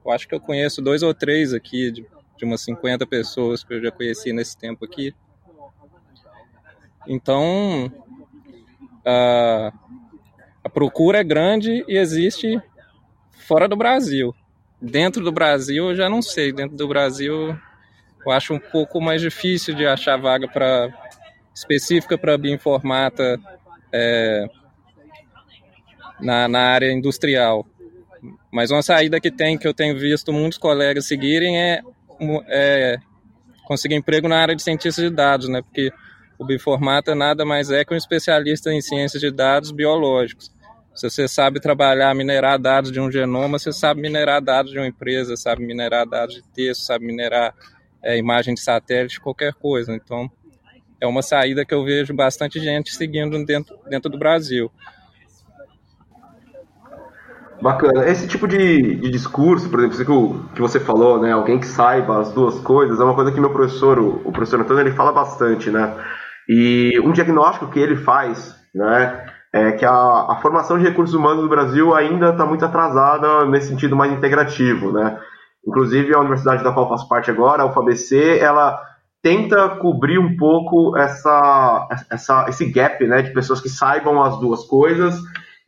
eu 0.04 0.10
acho 0.10 0.26
que 0.26 0.34
eu 0.34 0.40
conheço 0.40 0.82
dois 0.82 1.04
ou 1.04 1.14
três 1.14 1.54
aqui, 1.54 1.92
de, 1.92 2.06
de 2.36 2.44
umas 2.44 2.62
50 2.62 3.06
pessoas 3.06 3.62
que 3.62 3.72
eu 3.74 3.80
já 3.80 3.92
conheci 3.92 4.32
nesse 4.32 4.58
tempo 4.58 4.84
aqui. 4.84 5.14
Então, 7.06 7.92
a, 9.04 9.72
a 10.64 10.68
procura 10.68 11.18
é 11.18 11.24
grande 11.24 11.84
e 11.88 11.96
existe 11.96 12.60
fora 13.46 13.68
do 13.68 13.76
Brasil. 13.76 14.34
Dentro 14.80 15.24
do 15.24 15.32
Brasil, 15.32 15.90
eu 15.90 15.96
já 15.96 16.08
não 16.08 16.22
sei. 16.22 16.52
Dentro 16.52 16.76
do 16.76 16.86
Brasil, 16.86 17.56
eu 18.24 18.32
acho 18.32 18.54
um 18.54 18.58
pouco 18.58 19.00
mais 19.00 19.20
difícil 19.20 19.74
de 19.74 19.86
achar 19.86 20.16
vaga 20.16 20.46
para 20.46 20.92
específica 21.54 22.16
para 22.16 22.38
bioinformata 22.38 23.40
é, 23.92 24.46
na, 26.20 26.46
na 26.46 26.60
área 26.60 26.92
industrial. 26.92 27.66
Mas 28.50 28.70
uma 28.70 28.82
saída 28.82 29.20
que 29.20 29.30
tem, 29.30 29.58
que 29.58 29.66
eu 29.66 29.74
tenho 29.74 29.98
visto 29.98 30.32
muitos 30.32 30.58
colegas 30.58 31.06
seguirem, 31.06 31.60
é, 31.60 31.80
é 32.48 32.98
conseguir 33.66 33.94
emprego 33.94 34.28
na 34.28 34.38
área 34.38 34.56
de 34.56 34.62
cientista 34.62 35.02
de 35.02 35.10
dados, 35.10 35.48
né? 35.48 35.60
Porque 35.62 35.92
o 36.38 36.44
bioinformata 36.44 37.14
nada 37.14 37.44
mais 37.44 37.70
é 37.70 37.84
que 37.84 37.92
um 37.92 37.96
especialista 37.96 38.72
em 38.72 38.80
ciências 38.80 39.20
de 39.20 39.30
dados 39.30 39.72
biológicos. 39.72 40.50
Se 40.94 41.08
você 41.08 41.28
sabe 41.28 41.60
trabalhar, 41.60 42.14
minerar 42.14 42.58
dados 42.58 42.90
de 42.90 43.00
um 43.00 43.10
genoma, 43.10 43.58
você 43.58 43.72
sabe 43.72 44.00
minerar 44.00 44.42
dados 44.42 44.72
de 44.72 44.78
uma 44.78 44.86
empresa, 44.86 45.36
sabe 45.36 45.64
minerar 45.64 46.06
dados 46.06 46.36
de 46.36 46.42
texto, 46.52 46.82
sabe 46.82 47.06
minerar 47.06 47.54
é, 48.02 48.16
imagem 48.18 48.54
de 48.54 48.60
satélite, 48.60 49.20
qualquer 49.20 49.52
coisa. 49.54 49.92
Então, 49.92 50.30
é 51.00 51.06
uma 51.06 51.22
saída 51.22 51.64
que 51.64 51.74
eu 51.74 51.84
vejo 51.84 52.14
bastante 52.14 52.58
gente 52.58 52.94
seguindo 52.94 53.44
dentro, 53.44 53.78
dentro 53.88 54.10
do 54.10 54.18
Brasil. 54.18 54.70
Bacana. 57.60 58.08
Esse 58.08 58.26
tipo 58.28 58.46
de, 58.46 58.96
de 58.96 59.10
discurso, 59.10 59.68
por 59.68 59.80
exemplo, 59.80 60.04
que, 60.04 60.10
o, 60.10 60.48
que 60.54 60.60
você 60.60 60.78
falou, 60.78 61.20
né? 61.20 61.32
Alguém 61.32 61.58
que 61.58 61.66
saiba 61.66 62.20
as 62.20 62.32
duas 62.32 62.58
coisas, 62.60 63.00
é 63.00 63.04
uma 63.04 63.14
coisa 63.14 63.32
que 63.32 63.40
meu 63.40 63.52
professor, 63.52 63.98
o, 63.98 64.22
o 64.24 64.32
professor 64.32 64.60
Antônio, 64.60 64.82
ele 64.82 64.92
fala 64.92 65.12
bastante, 65.12 65.70
né? 65.70 65.92
E 66.48 66.98
um 67.04 67.12
diagnóstico 67.12 67.70
que 67.70 67.78
ele 67.78 67.96
faz, 67.96 68.56
né? 68.74 69.26
É 69.52 69.72
que 69.72 69.84
a, 69.84 69.92
a 69.92 70.38
formação 70.40 70.78
de 70.78 70.84
recursos 70.84 71.14
humanos 71.14 71.42
no 71.42 71.48
Brasil 71.48 71.94
ainda 71.94 72.30
está 72.30 72.44
muito 72.44 72.64
atrasada 72.64 73.46
nesse 73.46 73.68
sentido 73.68 73.96
mais 73.96 74.12
integrativo, 74.12 74.92
né? 74.92 75.18
Inclusive 75.66 76.14
a 76.14 76.20
universidade 76.20 76.62
da 76.62 76.72
qual 76.72 76.88
faço 76.88 77.08
parte 77.08 77.30
agora, 77.30 77.62
a 77.62 77.66
UFABC, 77.66 78.38
ela 78.38 78.80
tenta 79.22 79.68
cobrir 79.76 80.18
um 80.18 80.36
pouco 80.36 80.96
essa, 80.96 81.88
essa, 82.10 82.46
esse 82.48 82.70
gap, 82.70 83.04
né, 83.06 83.22
de 83.22 83.32
pessoas 83.32 83.60
que 83.60 83.68
saibam 83.68 84.22
as 84.22 84.38
duas 84.38 84.64
coisas 84.64 85.18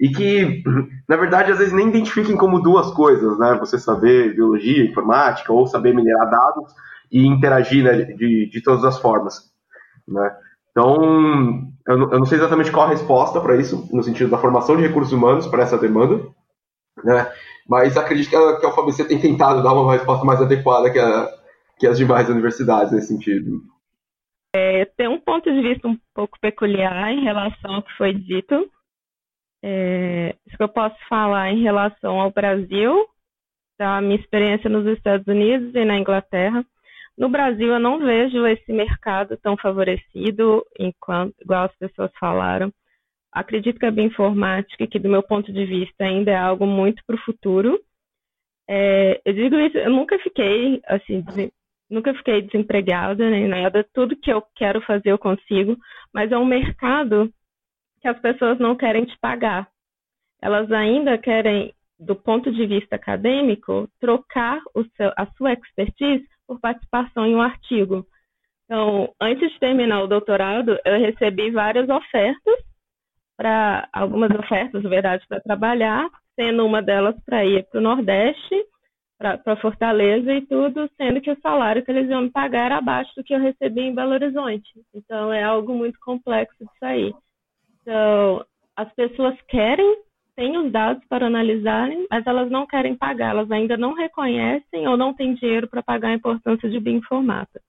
e 0.00 0.08
que, 0.08 0.62
na 1.08 1.16
verdade, 1.16 1.52
às 1.52 1.58
vezes 1.58 1.72
nem 1.72 1.88
identifiquem 1.88 2.36
como 2.36 2.62
duas 2.62 2.90
coisas, 2.92 3.38
né? 3.38 3.56
Você 3.60 3.78
saber 3.78 4.34
biologia, 4.34 4.84
informática, 4.84 5.52
ou 5.52 5.66
saber 5.66 5.94
minerar 5.94 6.30
dados 6.30 6.72
e 7.12 7.26
interagir 7.26 7.84
né, 7.84 8.04
de, 8.04 8.48
de 8.48 8.62
todas 8.62 8.84
as 8.84 8.98
formas, 8.98 9.50
né? 10.08 10.30
Então, 10.70 11.72
eu 11.86 11.98
não, 11.98 12.24
sei 12.24 12.38
exatamente 12.38 12.70
qual 12.70 12.86
a 12.86 12.90
resposta 12.90 13.40
para 13.40 13.56
isso, 13.56 13.88
no 13.92 14.02
sentido 14.02 14.30
da 14.30 14.38
formação 14.38 14.76
de 14.76 14.86
recursos 14.86 15.12
humanos 15.12 15.46
para 15.46 15.62
essa 15.62 15.78
demanda, 15.78 16.16
né? 17.04 17.30
Mas 17.68 17.96
acredito 17.96 18.30
que 18.30 18.36
a, 18.36 18.58
que 18.58 18.66
a 18.66 18.68
UFABC 18.68 19.04
tem 19.08 19.20
tentado 19.20 19.62
dar 19.62 19.72
uma 19.72 19.92
resposta 19.92 20.24
mais 20.24 20.40
adequada 20.40 20.90
que, 20.90 20.98
a, 20.98 21.28
que 21.78 21.86
as 21.86 21.98
demais 21.98 22.28
universidades 22.28 22.92
nesse 22.92 23.08
sentido. 23.08 23.60
É, 24.54 24.84
tem 24.84 25.08
um 25.08 25.20
ponto 25.20 25.52
de 25.52 25.62
vista 25.62 25.86
um 25.86 25.96
pouco 26.14 26.38
peculiar 26.40 27.12
em 27.12 27.22
relação 27.22 27.74
ao 27.74 27.82
que 27.82 27.92
foi 27.96 28.12
dito, 28.12 28.68
é, 29.62 30.34
isso 30.46 30.56
que 30.56 30.62
eu 30.62 30.68
posso 30.68 30.96
falar 31.08 31.50
em 31.50 31.62
relação 31.62 32.20
ao 32.20 32.30
Brasil, 32.30 33.06
da 33.78 34.00
minha 34.00 34.16
experiência 34.16 34.68
nos 34.70 34.86
Estados 34.86 35.26
Unidos 35.26 35.74
e 35.74 35.84
na 35.84 35.98
Inglaterra. 35.98 36.64
No 37.20 37.28
Brasil, 37.28 37.68
eu 37.68 37.78
não 37.78 37.98
vejo 37.98 38.46
esse 38.46 38.72
mercado 38.72 39.36
tão 39.36 39.54
favorecido, 39.54 40.64
enquanto, 40.78 41.34
igual 41.38 41.66
as 41.66 41.76
pessoas 41.76 42.10
falaram. 42.18 42.72
Acredito 43.30 43.78
que 43.78 43.84
a 43.84 43.90
bioinformática, 43.90 44.86
que 44.86 44.98
do 44.98 45.10
meu 45.10 45.22
ponto 45.22 45.52
de 45.52 45.66
vista 45.66 46.02
ainda 46.02 46.30
é 46.30 46.36
algo 46.36 46.66
muito 46.66 47.04
para 47.06 47.16
o 47.16 47.20
futuro. 47.20 47.78
É, 48.66 49.20
eu 49.22 49.34
digo 49.34 49.54
isso, 49.56 49.76
eu 49.76 49.90
nunca 49.90 50.18
fiquei 50.20 50.80
assim, 50.86 51.22
nunca 51.90 52.14
fiquei 52.14 52.40
desempregada 52.40 53.28
nem 53.28 53.46
nada. 53.46 53.86
Tudo 53.92 54.16
que 54.16 54.32
eu 54.32 54.42
quero 54.56 54.80
fazer 54.80 55.10
eu 55.10 55.18
consigo, 55.18 55.76
mas 56.14 56.32
é 56.32 56.38
um 56.38 56.46
mercado 56.46 57.30
que 58.00 58.08
as 58.08 58.18
pessoas 58.18 58.58
não 58.58 58.74
querem 58.74 59.04
te 59.04 59.18
pagar. 59.20 59.68
Elas 60.40 60.72
ainda 60.72 61.18
querem, 61.18 61.74
do 61.98 62.16
ponto 62.16 62.50
de 62.50 62.66
vista 62.66 62.96
acadêmico, 62.96 63.90
trocar 64.00 64.58
seu, 64.96 65.12
a 65.18 65.26
sua 65.36 65.52
expertise 65.52 66.26
por 66.50 66.58
participação 66.58 67.24
em 67.24 67.36
um 67.36 67.40
artigo. 67.40 68.04
Então, 68.64 69.14
antes 69.20 69.52
de 69.52 69.60
terminar 69.60 70.02
o 70.02 70.08
doutorado, 70.08 70.76
eu 70.84 70.98
recebi 70.98 71.52
várias 71.52 71.88
ofertas, 71.88 72.58
para 73.36 73.88
algumas 73.92 74.32
ofertas, 74.36 74.82
na 74.82 74.90
verdade, 74.90 75.24
para 75.28 75.40
trabalhar, 75.40 76.10
sendo 76.34 76.66
uma 76.66 76.82
delas 76.82 77.14
para 77.24 77.44
ir 77.44 77.64
para 77.70 77.78
o 77.78 77.82
Nordeste, 77.82 78.64
para 79.16 79.56
Fortaleza 79.60 80.32
e 80.32 80.44
tudo, 80.46 80.90
sendo 80.96 81.20
que 81.20 81.30
o 81.30 81.40
salário 81.40 81.84
que 81.84 81.90
eles 81.92 82.10
iam 82.10 82.22
me 82.22 82.30
pagar 82.30 82.66
era 82.66 82.78
abaixo 82.78 83.12
do 83.16 83.22
que 83.22 83.32
eu 83.32 83.38
recebi 83.38 83.82
em 83.82 83.94
Belo 83.94 84.12
Horizonte. 84.12 84.68
Então, 84.92 85.32
é 85.32 85.44
algo 85.44 85.72
muito 85.72 86.00
complexo 86.00 86.58
de 86.58 86.78
sair. 86.80 87.14
Então, 87.80 88.44
as 88.74 88.92
pessoas 88.94 89.40
querem, 89.42 90.02
têm 90.34 90.56
os 90.56 90.70
dados 90.70 91.02
para 91.08 91.26
analisarem, 91.26 92.06
mas 92.10 92.26
elas 92.26 92.50
não 92.50 92.66
querem 92.66 92.94
pagar, 92.94 93.30
elas 93.30 93.50
ainda 93.50 93.76
não 93.76 93.94
reconhecem 93.94 94.86
ou 94.86 94.96
não 94.96 95.14
têm 95.14 95.34
dinheiro 95.34 95.68
para 95.68 95.82
pagar 95.82 96.08
a 96.08 96.14
importância 96.14 96.68
de 96.68 96.80
bioinformata. 96.80 97.60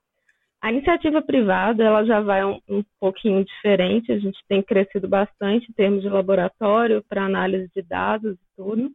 A 0.62 0.72
iniciativa 0.72 1.22
privada 1.22 1.84
ela 1.84 2.06
já 2.06 2.22
vai 2.22 2.46
um, 2.46 2.60
um 2.70 2.84
pouquinho 3.00 3.44
diferente, 3.44 4.12
a 4.12 4.20
gente 4.20 4.38
tem 4.48 4.62
crescido 4.62 5.08
bastante 5.08 5.70
em 5.70 5.74
termos 5.74 6.02
de 6.02 6.10
laboratório 6.10 7.04
para 7.10 7.26
análise 7.26 7.70
de 7.76 7.82
dados 7.82 8.36
e 8.36 8.56
tudo. 8.56 8.92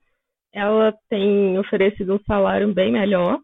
Ela 0.53 0.95
tem 1.09 1.59
oferecido 1.59 2.15
um 2.15 2.21
salário 2.21 2.73
bem 2.73 2.93
melhor, 2.93 3.41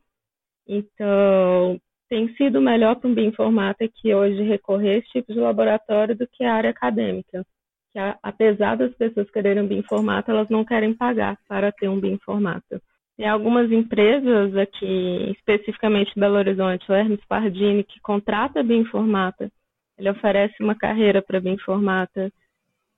então 0.69 1.81
tem 2.09 2.33
sido 2.37 2.61
melhor 2.61 2.97
para 2.97 3.09
um 3.09 3.15
bioinformata 3.15 3.89
que 3.89 4.15
hoje 4.15 4.43
recorrer 4.43 4.95
a 4.95 4.99
esse 4.99 5.09
tipo 5.09 5.33
de 5.33 5.41
laboratório 5.41 6.17
do 6.17 6.27
que 6.29 6.45
a 6.45 6.55
área 6.55 6.71
acadêmica 6.71 7.45
que 7.93 7.99
apesar 8.23 8.77
das 8.77 8.95
pessoas 8.95 9.31
quererem 9.31 9.67
bioinformata, 9.67 10.33
elas 10.33 10.49
não 10.49 10.65
querem 10.65 10.95
pagar 10.95 11.37
para 11.47 11.71
ter 11.71 11.89
um 11.89 12.01
bioinformata. 12.01 12.81
Tem 13.17 13.29
algumas 13.29 13.71
empresas 13.71 14.57
aqui, 14.57 15.31
especificamente 15.37 16.19
Belo 16.19 16.37
Horizonte, 16.37 16.91
o 16.91 16.95
Hermes 16.95 17.21
Pardini, 17.29 17.85
que 17.85 18.01
contrata 18.01 18.63
bioinformata. 18.63 19.51
Ele 19.99 20.11
oferece 20.11 20.55
uma 20.63 20.75
carreira 20.75 21.21
para 21.21 21.41
bioinformata. 21.41 22.33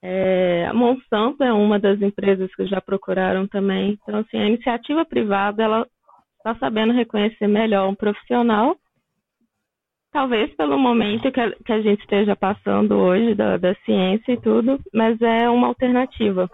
É, 0.00 0.66
a 0.66 0.72
Monsanto 0.72 1.42
é 1.42 1.52
uma 1.52 1.78
das 1.78 2.00
empresas 2.00 2.54
que 2.54 2.66
já 2.66 2.80
procuraram 2.80 3.48
também. 3.48 3.98
Então, 4.02 4.20
assim, 4.20 4.38
a 4.38 4.46
iniciativa 4.46 5.04
privada, 5.04 5.62
ela 5.62 5.86
está 6.36 6.54
sabendo 6.56 6.92
reconhecer 6.92 7.48
melhor 7.48 7.88
um 7.88 7.94
profissional 7.94 8.76
Talvez 10.14 10.54
pelo 10.54 10.78
momento 10.78 11.33
que 11.33 11.40
a, 11.40 11.80
gente 11.80 12.00
esteja 12.02 12.37
passando 12.37 12.94
hoje 12.94 13.35
da, 13.35 13.56
da, 13.56 13.75
ciência 13.85 14.30
e 14.30 14.40
tudo, 14.40 14.78
mas 14.94 15.21
é 15.21 15.50
uma 15.50 15.66
alternativa. 15.66 16.49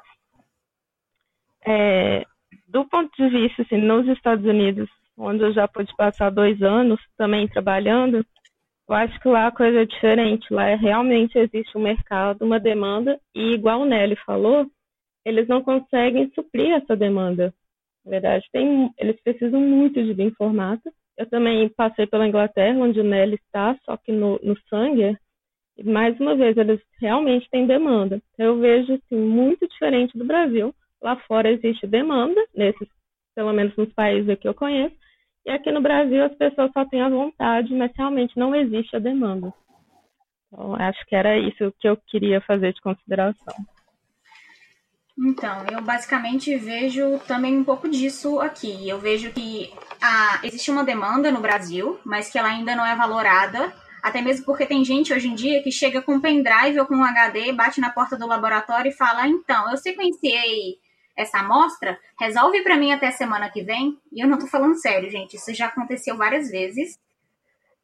É, 1.66 2.24
do 2.66 2.86
ponto 2.86 3.14
de 3.18 3.28
vista, 3.28 3.60
assim, 3.60 3.76
nos 3.76 4.08
Estados 4.08 4.46
Unidos, 4.46 4.88
onde 5.14 5.42
eu 5.42 5.52
já 5.52 5.68
pude 5.68 5.94
passar 5.94 6.30
dois 6.30 6.62
anos 6.62 6.98
também 7.18 7.46
trabalhando, 7.48 8.24
eu 8.88 8.94
acho 8.94 9.20
que 9.20 9.28
lá 9.28 9.48
a 9.48 9.52
coisa 9.52 9.82
é 9.82 9.84
diferente. 9.84 10.50
Lá 10.50 10.66
é, 10.66 10.74
realmente 10.74 11.38
existe 11.38 11.76
um 11.76 11.82
mercado, 11.82 12.42
uma 12.46 12.58
demanda, 12.58 13.20
e 13.34 13.52
igual 13.52 13.82
o 13.82 13.84
Nelly 13.84 14.16
falou, 14.24 14.66
eles 15.22 15.46
não 15.48 15.62
conseguem 15.62 16.32
suprir 16.34 16.70
essa 16.70 16.96
demanda. 16.96 17.52
Na 18.06 18.10
verdade, 18.12 18.42
tem, 18.50 18.90
eles 18.96 19.22
precisam 19.22 19.60
muito 19.60 20.02
de 20.02 20.14
bioinformata, 20.14 20.90
eu 21.20 21.28
também 21.28 21.68
passei 21.68 22.06
pela 22.06 22.26
Inglaterra, 22.26 22.78
onde 22.78 22.98
o 22.98 23.04
Nelly 23.04 23.34
está, 23.34 23.76
só 23.84 23.94
que 23.98 24.10
no, 24.10 24.40
no 24.42 24.58
Sanger, 24.70 25.20
mais 25.84 26.18
uma 26.18 26.34
vez, 26.34 26.56
eles 26.56 26.80
realmente 26.98 27.46
têm 27.50 27.66
demanda. 27.66 28.22
Eu 28.38 28.58
vejo, 28.58 28.94
assim, 28.94 29.16
muito 29.16 29.68
diferente 29.68 30.16
do 30.16 30.24
Brasil. 30.24 30.74
Lá 31.02 31.16
fora 31.16 31.50
existe 31.50 31.86
demanda, 31.86 32.40
nesses, 32.54 32.88
pelo 33.34 33.52
menos 33.52 33.76
nos 33.76 33.92
países 33.92 34.38
que 34.38 34.48
eu 34.48 34.54
conheço, 34.54 34.96
e 35.44 35.50
aqui 35.50 35.70
no 35.70 35.82
Brasil 35.82 36.24
as 36.24 36.34
pessoas 36.36 36.72
só 36.72 36.86
têm 36.86 37.02
a 37.02 37.10
vontade, 37.10 37.74
mas 37.74 37.92
realmente 37.94 38.38
não 38.38 38.54
existe 38.54 38.96
a 38.96 38.98
demanda. 38.98 39.52
Então, 40.46 40.74
acho 40.74 41.04
que 41.06 41.14
era 41.14 41.38
isso 41.38 41.70
que 41.78 41.88
eu 41.88 41.98
queria 42.06 42.40
fazer 42.40 42.72
de 42.72 42.80
consideração. 42.80 43.54
Então, 45.22 45.66
eu 45.70 45.82
basicamente 45.82 46.56
vejo 46.56 47.18
também 47.26 47.58
um 47.58 47.62
pouco 47.62 47.86
disso 47.90 48.40
aqui. 48.40 48.88
Eu 48.88 48.98
vejo 48.98 49.30
que 49.32 49.70
ah, 50.00 50.40
existe 50.42 50.70
uma 50.70 50.82
demanda 50.82 51.30
no 51.30 51.42
Brasil, 51.42 52.00
mas 52.02 52.30
que 52.30 52.38
ela 52.38 52.48
ainda 52.48 52.74
não 52.74 52.86
é 52.86 52.96
valorada. 52.96 53.70
Até 54.02 54.22
mesmo 54.22 54.46
porque 54.46 54.64
tem 54.64 54.82
gente 54.82 55.12
hoje 55.12 55.28
em 55.28 55.34
dia 55.34 55.62
que 55.62 55.70
chega 55.70 56.00
com 56.00 56.14
um 56.14 56.20
pendrive 56.22 56.80
ou 56.80 56.86
com 56.86 56.96
um 56.96 57.04
HD, 57.04 57.52
bate 57.52 57.82
na 57.82 57.90
porta 57.90 58.16
do 58.16 58.26
laboratório 58.26 58.88
e 58.88 58.94
fala: 58.94 59.28
então, 59.28 59.70
eu 59.70 59.76
sequenciei 59.76 60.78
essa 61.14 61.40
amostra, 61.40 61.98
resolve 62.18 62.62
para 62.62 62.78
mim 62.78 62.92
até 62.92 63.10
semana 63.10 63.50
que 63.50 63.62
vem. 63.62 63.98
E 64.10 64.24
eu 64.24 64.28
não 64.28 64.38
tô 64.38 64.46
falando 64.46 64.80
sério, 64.80 65.10
gente. 65.10 65.36
Isso 65.36 65.52
já 65.52 65.66
aconteceu 65.66 66.16
várias 66.16 66.50
vezes. 66.50 66.98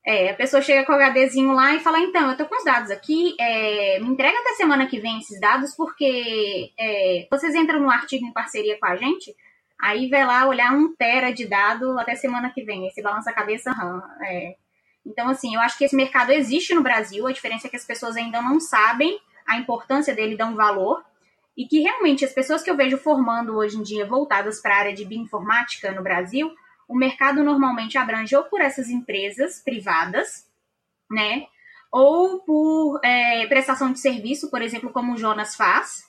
É, 0.09 0.31
a 0.31 0.35
pessoa 0.35 0.63
chega 0.63 0.87
com 0.87 0.93
o 0.93 0.97
HDzinho 0.97 1.53
lá 1.53 1.75
e 1.75 1.81
fala, 1.81 1.99
então, 1.99 2.31
eu 2.31 2.37
tô 2.37 2.47
com 2.47 2.55
os 2.55 2.63
dados 2.63 2.93
aqui, 2.93 3.35
é, 3.41 3.99
me 3.99 4.07
entrega 4.07 4.39
até 4.39 4.51
semana 4.55 4.87
que 4.87 5.01
vem 5.01 5.19
esses 5.19 5.41
dados, 5.41 5.75
porque 5.75 6.73
é, 6.79 7.27
vocês 7.29 7.57
entram 7.57 7.81
no 7.81 7.91
artigo 7.91 8.25
em 8.25 8.33
parceria 8.33 8.79
com 8.79 8.87
a 8.87 8.95
gente, 8.95 9.35
aí 9.77 10.09
vai 10.09 10.25
lá 10.25 10.47
olhar 10.47 10.73
um 10.73 10.95
tera 10.95 11.33
de 11.33 11.45
dado 11.45 11.99
até 11.99 12.15
semana 12.15 12.51
que 12.51 12.63
vem, 12.63 12.87
esse 12.87 13.03
balança 13.03 13.31
a 13.31 13.33
cabeça, 13.33 13.73
hum, 13.73 14.01
Então, 15.05 15.29
assim, 15.29 15.57
eu 15.57 15.61
acho 15.61 15.77
que 15.77 15.85
esse 15.85 15.97
mercado 15.97 16.31
existe 16.31 16.73
no 16.73 16.85
Brasil, 16.85 17.27
a 17.27 17.33
diferença 17.33 17.67
é 17.67 17.71
que 17.71 17.77
as 17.77 17.85
pessoas 17.85 18.17
ainda 18.17 18.41
não 18.41 18.61
sabem 18.61 19.19
a 19.45 19.59
importância 19.59 20.15
dele, 20.15 20.37
dão 20.37 20.55
valor, 20.55 21.05
e 21.57 21.67
que 21.67 21.81
realmente 21.81 22.25
as 22.25 22.33
pessoas 22.33 22.63
que 22.63 22.71
eu 22.71 22.77
vejo 22.77 22.97
formando 22.97 23.57
hoje 23.57 23.77
em 23.77 23.83
dia 23.83 24.07
voltadas 24.07 24.61
para 24.61 24.77
a 24.77 24.79
área 24.79 24.95
de 24.95 25.05
bioinformática 25.05 25.91
no 25.91 26.03
Brasil, 26.03 26.55
o 26.89 26.97
mercado 26.97 27.43
normalmente 27.43 27.99
abrange 27.99 28.37
ou 28.37 28.45
por 28.45 28.61
essas 28.61 28.89
empresas 28.89 29.61
privadas, 29.61 30.47
né? 31.11 31.47
Ou 31.91 32.41
por 32.41 33.01
é, 33.03 33.47
prestação 33.47 33.93
de 33.93 34.01
serviço, 34.01 34.51
por 34.51 34.63
exemplo, 34.63 34.91
como 34.91 35.15
o 35.15 35.17
Jonas 35.17 35.55
faz, 35.55 36.05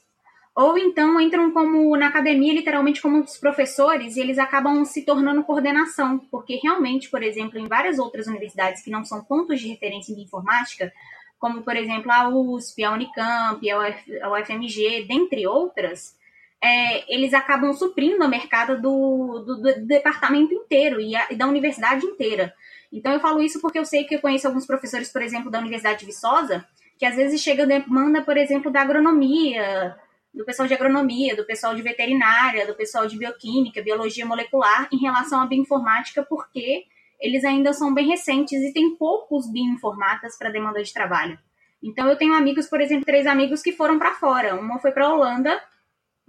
ou 0.58 0.76
então 0.76 1.22
entram 1.22 1.52
como 1.52 1.96
na 1.96 2.08
academia, 2.08 2.52
literalmente 2.52 3.00
como 3.00 3.20
os 3.22 3.38
professores, 3.38 4.16
e 4.16 4.20
eles 4.20 4.40
acabam 4.40 4.84
se 4.86 5.04
tornando 5.04 5.44
coordenação, 5.44 6.18
porque 6.32 6.56
realmente, 6.56 7.12
por 7.12 7.22
exemplo, 7.22 7.60
em 7.60 7.68
várias 7.68 8.00
outras 8.00 8.26
universidades 8.26 8.82
que 8.82 8.90
não 8.90 9.06
são 9.06 9.24
pontos 9.24 9.62
de 9.62 9.68
referência 9.68 10.12
em 10.12 10.22
informática, 10.24 10.92
como 11.38 11.62
por 11.62 11.76
exemplo 11.76 12.12
a 12.12 12.28
USP, 12.28 12.84
a 12.84 12.92
Unicamp, 12.92 13.70
a, 13.70 13.78
Uf, 13.78 14.20
a 14.20 14.32
UFMG, 14.32 15.06
dentre 15.08 15.46
outras, 15.46 16.17
é, 16.64 17.14
eles 17.14 17.34
acabam 17.34 17.72
suprindo 17.74 18.26
o 18.26 18.30
mercado 18.30 18.82
do, 18.82 19.44
do, 19.46 19.62
do 19.62 19.86
departamento 19.86 20.54
inteiro 20.54 21.00
e, 21.00 21.16
a, 21.16 21.28
e, 21.32 21.36
da 21.36 21.48
universidade 21.48 22.06
inteira. 22.06 22.54
Então 22.92 23.14
eu 23.14 23.20
falo 23.20 23.42
isso 23.42 23.62
porque 23.62 23.78
eu 23.78 23.86
sei 23.86 24.06
que 24.06 24.16
eu 24.16 24.22
conheço 24.22 24.48
alguns 24.48 24.66
professores, 24.66 25.12
por 25.12 25.22
exemplo, 25.22 25.52
da 25.52 25.60
Universidade 25.60 26.00
de 26.00 26.06
Viçosa, 26.06 26.66
que 26.98 27.06
às 27.06 27.16
vezes 27.16 27.42
chega 27.42 27.66
demanda, 27.66 28.24
por 28.24 28.38
exemplo, 28.38 28.72
da 28.72 28.82
agronomia, 28.82 29.96
do 30.34 30.46
pessoal 30.46 30.68
de 30.68 30.74
agronomia, 30.74 31.36
do 31.36 31.46
pessoal 31.46 31.76
de 31.76 31.82
veterinária, 31.82 32.66
do 32.66 32.76
pessoal 32.76 33.08
de 33.08 33.18
bioquímica, 33.18 33.82
biologia 33.82 34.26
molecular, 34.26 34.88
em 34.92 34.98
relação 34.98 35.42
à 35.42 35.46
bioinformática, 35.46 36.24
porque 36.24 36.86
eles 37.20 37.44
ainda 37.44 37.74
são 37.74 37.94
bem 37.94 38.08
recentes 38.08 38.60
e 38.62 38.74
tem 38.74 38.96
poucos 38.96 39.52
bioinformatas 39.52 40.38
para 40.38 40.50
demanda 40.50 40.82
de 40.82 40.94
trabalho. 40.94 41.38
Então 41.84 42.08
eu 42.08 42.16
tenho 42.16 42.34
amigos, 42.34 42.68
por 42.68 42.82
exemplo, 42.82 43.06
três 43.06 43.28
amigos 43.28 43.62
que 43.62 43.72
foram 43.72 44.00
para 44.00 44.14
fora. 44.14 44.56
Uma 44.56 44.80
foi 44.80 44.92
para 44.92 45.06
a 45.06 45.14
Holanda 45.14 45.62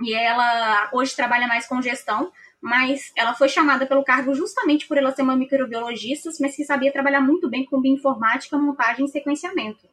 e 0.00 0.14
ela 0.14 0.88
hoje 0.92 1.14
trabalha 1.14 1.46
mais 1.46 1.66
com 1.66 1.82
gestão, 1.82 2.32
mas 2.60 3.12
ela 3.16 3.34
foi 3.34 3.48
chamada 3.48 3.86
pelo 3.86 4.04
cargo 4.04 4.34
justamente 4.34 4.86
por 4.86 4.96
ela 4.96 5.12
ser 5.12 5.22
uma 5.22 5.36
microbiologista, 5.36 6.30
mas 6.40 6.54
que 6.56 6.64
sabia 6.64 6.92
trabalhar 6.92 7.20
muito 7.20 7.48
bem 7.48 7.64
com 7.64 7.80
bioinformática, 7.80 8.58
montagem 8.58 9.04
e 9.04 9.08
sequenciamento. 9.08 9.88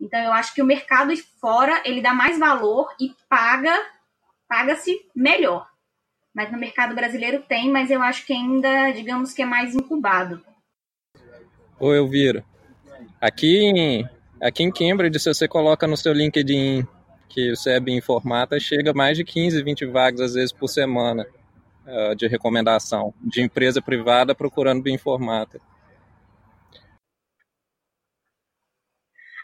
Então 0.00 0.20
eu 0.20 0.32
acho 0.32 0.54
que 0.54 0.62
o 0.62 0.66
mercado 0.66 1.14
fora 1.40 1.82
ele 1.84 2.02
dá 2.02 2.12
mais 2.12 2.38
valor 2.38 2.88
e 3.00 3.14
paga 3.28 3.74
paga-se 4.48 5.00
melhor. 5.14 5.66
Mas 6.34 6.52
no 6.52 6.58
mercado 6.58 6.94
brasileiro 6.94 7.42
tem, 7.48 7.70
mas 7.70 7.90
eu 7.90 8.02
acho 8.02 8.26
que 8.26 8.32
ainda, 8.32 8.92
digamos 8.92 9.32
que 9.32 9.42
é 9.42 9.46
mais 9.46 9.74
incubado. 9.74 10.44
Oi, 11.80 11.96
Elvira. 11.96 12.44
Aqui 13.20 14.04
aqui 14.40 14.62
em 14.62 14.70
Cambridge, 14.70 15.18
se 15.18 15.32
você 15.32 15.48
coloca 15.48 15.86
no 15.86 15.96
seu 15.96 16.12
LinkedIn 16.12 16.86
que 17.28 17.54
você 17.54 17.72
é 17.72 17.80
bioinformata, 17.80 18.58
chega 18.58 18.92
mais 18.92 19.16
de 19.16 19.24
15, 19.24 19.62
20 19.62 19.86
vagas 19.86 20.20
às 20.20 20.34
vezes 20.34 20.52
por 20.52 20.68
semana 20.68 21.26
uh, 21.86 22.14
de 22.14 22.26
recomendação 22.26 23.12
de 23.20 23.42
empresa 23.42 23.82
privada 23.82 24.34
procurando 24.34 24.82
bioinformata. 24.82 25.60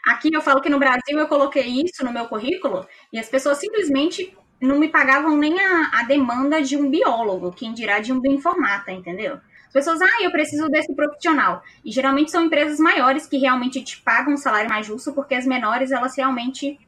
Aqui 0.05 0.29
eu 0.33 0.41
falo 0.41 0.61
que 0.61 0.69
no 0.69 0.79
Brasil 0.79 1.17
eu 1.17 1.27
coloquei 1.27 1.65
isso 1.65 2.03
no 2.03 2.11
meu 2.11 2.27
currículo 2.27 2.85
e 3.11 3.17
as 3.17 3.29
pessoas 3.29 3.57
simplesmente 3.57 4.35
não 4.61 4.79
me 4.79 4.89
pagavam 4.89 5.37
nem 5.37 5.59
a, 5.59 5.91
a 5.93 6.03
demanda 6.03 6.61
de 6.61 6.75
um 6.77 6.89
biólogo, 6.89 7.51
quem 7.51 7.73
dirá 7.73 7.99
de 7.99 8.11
um 8.11 8.19
bioinformata, 8.19 8.91
entendeu? 8.91 9.39
As 9.67 9.73
pessoas, 9.73 10.01
ah, 10.01 10.21
eu 10.21 10.31
preciso 10.31 10.69
desse 10.69 10.93
profissional. 10.95 11.63
E 11.83 11.91
geralmente 11.91 12.29
são 12.29 12.45
empresas 12.45 12.79
maiores 12.79 13.25
que 13.25 13.37
realmente 13.37 13.83
te 13.83 13.99
pagam 14.01 14.35
um 14.35 14.37
salário 14.37 14.69
mais 14.69 14.85
justo, 14.85 15.11
porque 15.13 15.33
as 15.33 15.47
menores, 15.47 15.91
elas 15.91 16.15
realmente. 16.15 16.79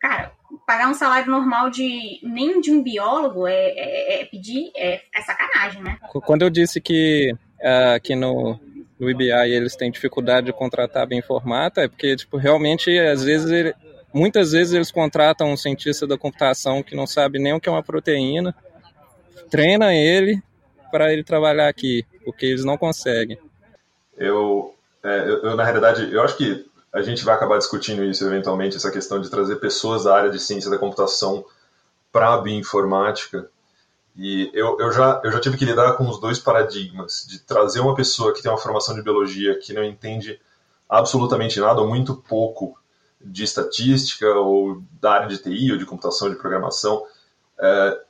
Cara, 0.00 0.32
pagar 0.66 0.88
um 0.88 0.94
salário 0.94 1.30
normal 1.30 1.70
de 1.70 2.18
nem 2.22 2.60
de 2.60 2.70
um 2.70 2.82
biólogo 2.82 3.46
é, 3.46 3.52
é, 3.54 4.22
é 4.22 4.24
pedir, 4.24 4.70
é, 4.74 5.02
é, 5.14 5.22
sacanagem, 5.22 5.82
né? 5.82 5.98
Quando 6.24 6.42
eu 6.42 6.50
disse 6.50 6.80
que 6.80 7.32
uh, 7.60 7.94
aqui 7.94 8.16
no, 8.16 8.58
no 8.98 9.10
IBI 9.10 9.52
eles 9.52 9.76
têm 9.76 9.90
dificuldade 9.90 10.46
de 10.46 10.52
contratar 10.52 11.06
bem 11.06 11.20
formata, 11.20 11.82
é 11.82 11.88
porque, 11.88 12.16
tipo, 12.16 12.38
realmente, 12.38 12.98
às 12.98 13.22
vezes, 13.22 13.50
ele, 13.50 13.74
muitas 14.12 14.52
vezes 14.52 14.72
eles 14.72 14.90
contratam 14.90 15.52
um 15.52 15.56
cientista 15.56 16.06
da 16.06 16.16
computação 16.16 16.82
que 16.82 16.96
não 16.96 17.06
sabe 17.06 17.38
nem 17.38 17.52
o 17.52 17.60
que 17.60 17.68
é 17.68 17.72
uma 17.72 17.82
proteína, 17.82 18.54
treina 19.50 19.94
ele 19.94 20.42
para 20.90 21.12
ele 21.12 21.22
trabalhar 21.22 21.68
aqui, 21.68 22.06
porque 22.24 22.46
eles 22.46 22.64
não 22.64 22.78
conseguem. 22.78 23.38
Eu, 24.16 24.74
é, 25.02 25.18
eu, 25.20 25.42
eu, 25.44 25.56
na 25.56 25.64
realidade, 25.64 26.12
eu 26.12 26.22
acho 26.22 26.36
que 26.36 26.69
a 26.92 27.02
gente 27.02 27.24
vai 27.24 27.34
acabar 27.34 27.58
discutindo 27.58 28.04
isso 28.04 28.24
eventualmente, 28.26 28.76
essa 28.76 28.90
questão 28.90 29.20
de 29.20 29.30
trazer 29.30 29.56
pessoas 29.56 30.04
da 30.04 30.16
área 30.16 30.30
de 30.30 30.40
ciência 30.40 30.70
da 30.70 30.78
computação 30.78 31.44
para 32.12 32.34
a 32.34 32.38
bioinformática, 32.40 33.48
e 34.16 34.50
eu, 34.52 34.76
eu, 34.80 34.92
já, 34.92 35.20
eu 35.24 35.30
já 35.30 35.40
tive 35.40 35.56
que 35.56 35.64
lidar 35.64 35.92
com 35.92 36.08
os 36.08 36.20
dois 36.20 36.38
paradigmas, 36.38 37.24
de 37.28 37.38
trazer 37.38 37.80
uma 37.80 37.94
pessoa 37.94 38.34
que 38.34 38.42
tem 38.42 38.50
uma 38.50 38.58
formação 38.58 38.94
de 38.94 39.02
biologia 39.02 39.58
que 39.58 39.72
não 39.72 39.84
entende 39.84 40.40
absolutamente 40.88 41.60
nada 41.60 41.80
ou 41.80 41.88
muito 41.88 42.16
pouco 42.16 42.76
de 43.20 43.44
estatística 43.44 44.26
ou 44.34 44.82
da 45.00 45.12
área 45.12 45.28
de 45.28 45.38
TI 45.38 45.72
ou 45.72 45.78
de 45.78 45.86
computação, 45.86 46.28
de 46.28 46.36
programação. 46.36 47.04
É, 47.58 48.00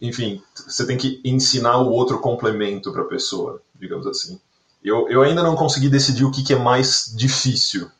enfim, 0.00 0.42
você 0.54 0.86
tem 0.86 0.98
que 0.98 1.20
ensinar 1.24 1.78
o 1.78 1.90
outro 1.90 2.20
complemento 2.20 2.92
para 2.92 3.02
a 3.02 3.08
pessoa, 3.08 3.62
digamos 3.74 4.06
assim. 4.06 4.38
Eu, 4.84 5.08
eu 5.08 5.22
ainda 5.22 5.42
não 5.42 5.56
consegui 5.56 5.88
decidir 5.88 6.24
o 6.24 6.30
que, 6.30 6.42
que 6.42 6.52
é 6.52 6.58
mais 6.58 7.12
difícil, 7.16 7.90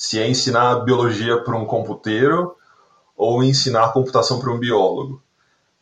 se 0.00 0.18
é 0.18 0.28
ensinar 0.28 0.76
biologia 0.80 1.42
para 1.42 1.56
um 1.56 1.66
computeiro 1.66 2.56
ou 3.16 3.42
ensinar 3.42 3.92
computação 3.92 4.40
para 4.40 4.50
um 4.50 4.58
biólogo 4.58 5.22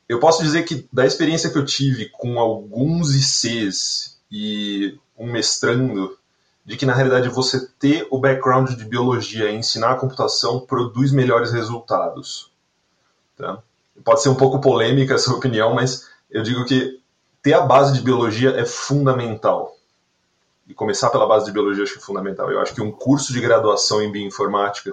eu 0.08 0.18
posso 0.18 0.42
dizer 0.42 0.62
que 0.62 0.88
da 0.90 1.04
experiência 1.04 1.50
que 1.50 1.58
eu 1.58 1.64
tive 1.66 2.08
com 2.08 2.40
alguns 2.40 3.14
ICs 3.14 4.18
e 4.32 4.98
um 5.18 5.30
mestrando, 5.30 6.16
de 6.64 6.76
que 6.76 6.86
na 6.86 6.94
realidade 6.94 7.28
você 7.28 7.66
ter 7.78 8.06
o 8.10 8.18
background 8.18 8.70
de 8.70 8.84
biologia 8.84 9.50
e 9.50 9.56
ensinar 9.56 9.92
a 9.92 9.96
computação 9.96 10.60
produz 10.60 11.12
melhores 11.12 11.52
resultados. 11.52 12.50
Tá? 13.36 13.58
Pode 14.02 14.22
ser 14.22 14.30
um 14.30 14.34
pouco 14.34 14.60
polêmica 14.60 15.14
essa 15.14 15.32
opinião, 15.32 15.74
mas 15.74 16.08
eu 16.30 16.42
digo 16.42 16.64
que 16.64 17.00
ter 17.42 17.52
a 17.52 17.60
base 17.60 17.92
de 17.92 18.00
biologia 18.00 18.50
é 18.50 18.64
fundamental. 18.64 19.76
E 20.68 20.74
começar 20.74 21.08
pela 21.08 21.26
base 21.26 21.46
de 21.46 21.52
biologia 21.52 21.82
acho 21.82 21.94
que 21.94 21.98
é 21.98 22.02
fundamental. 22.02 22.52
Eu 22.52 22.60
acho 22.60 22.74
que 22.74 22.82
um 22.82 22.92
curso 22.92 23.32
de 23.32 23.40
graduação 23.40 24.02
em 24.02 24.12
bioinformática, 24.12 24.92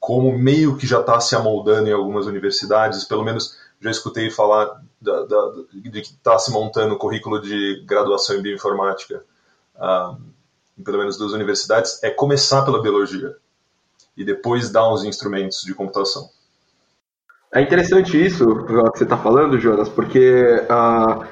como 0.00 0.36
meio 0.36 0.76
que 0.76 0.86
já 0.86 1.00
está 1.00 1.20
se 1.20 1.36
amoldando 1.36 1.88
em 1.88 1.92
algumas 1.92 2.26
universidades, 2.26 3.04
pelo 3.04 3.22
menos 3.22 3.58
já 3.80 3.90
escutei 3.90 4.30
falar 4.30 4.82
da, 5.00 5.24
da, 5.26 5.52
de 5.72 5.90
que 5.90 6.08
está 6.08 6.38
se 6.38 6.50
montando 6.50 6.94
o 6.94 6.98
currículo 6.98 7.38
de 7.38 7.84
graduação 7.86 8.36
em 8.36 8.42
bioinformática, 8.42 9.22
uh, 9.76 10.16
em 10.78 10.82
pelo 10.82 10.98
menos 10.98 11.18
duas 11.18 11.32
universidades, 11.32 12.02
é 12.02 12.08
começar 12.08 12.64
pela 12.64 12.80
biologia 12.80 13.36
e 14.16 14.24
depois 14.24 14.70
dar 14.70 14.90
uns 14.90 15.04
instrumentos 15.04 15.62
de 15.62 15.74
computação. 15.74 16.30
É 17.52 17.60
interessante 17.60 18.20
isso 18.20 18.64
que 18.64 18.72
você 18.72 19.04
está 19.04 19.16
falando, 19.16 19.58
Jonas, 19.60 19.88
porque 19.88 20.42
uh, 20.64 21.24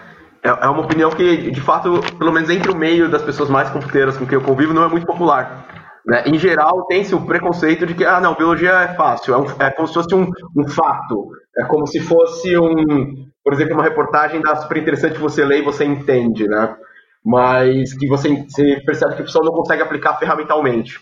é 0.42 0.68
uma 0.68 0.82
opinião 0.82 1.10
que, 1.10 1.50
de 1.50 1.60
fato, 1.60 2.00
pelo 2.18 2.32
menos 2.32 2.50
entre 2.50 2.70
o 2.70 2.76
meio 2.76 3.08
das 3.08 3.22
pessoas 3.22 3.48
mais 3.48 3.70
computeiras 3.70 4.16
com 4.16 4.26
quem 4.26 4.34
eu 4.34 4.44
convivo, 4.44 4.74
não 4.74 4.82
é 4.82 4.88
muito 4.88 5.06
popular. 5.06 5.66
Né? 6.04 6.24
Em 6.26 6.36
geral, 6.36 6.84
tem-se 6.86 7.14
o 7.14 7.24
preconceito 7.24 7.86
de 7.86 7.94
que, 7.94 8.04
ah, 8.04 8.20
não, 8.20 8.34
biologia 8.34 8.72
é 8.72 8.94
fácil, 8.94 9.34
é, 9.34 9.38
um, 9.38 9.46
é 9.60 9.70
como 9.70 9.86
se 9.86 9.94
fosse 9.94 10.14
um, 10.14 10.28
um, 10.56 10.68
fato, 10.68 11.30
é 11.56 11.64
como 11.64 11.86
se 11.86 12.00
fosse 12.00 12.58
um, 12.58 13.28
por 13.44 13.52
exemplo, 13.52 13.74
uma 13.74 13.84
reportagem 13.84 14.40
da 14.40 14.56
super 14.56 14.78
interessante 14.78 15.14
que 15.14 15.20
você 15.20 15.44
lê 15.44 15.60
e 15.60 15.64
você 15.64 15.84
entende, 15.84 16.48
né? 16.48 16.76
Mas 17.24 17.94
que 17.94 18.08
você, 18.08 18.28
você 18.42 18.82
percebe 18.84 19.14
que 19.14 19.22
o 19.22 19.24
pessoal 19.24 19.44
não 19.44 19.52
consegue 19.52 19.82
aplicar 19.82 20.18
ferramentalmente, 20.18 20.98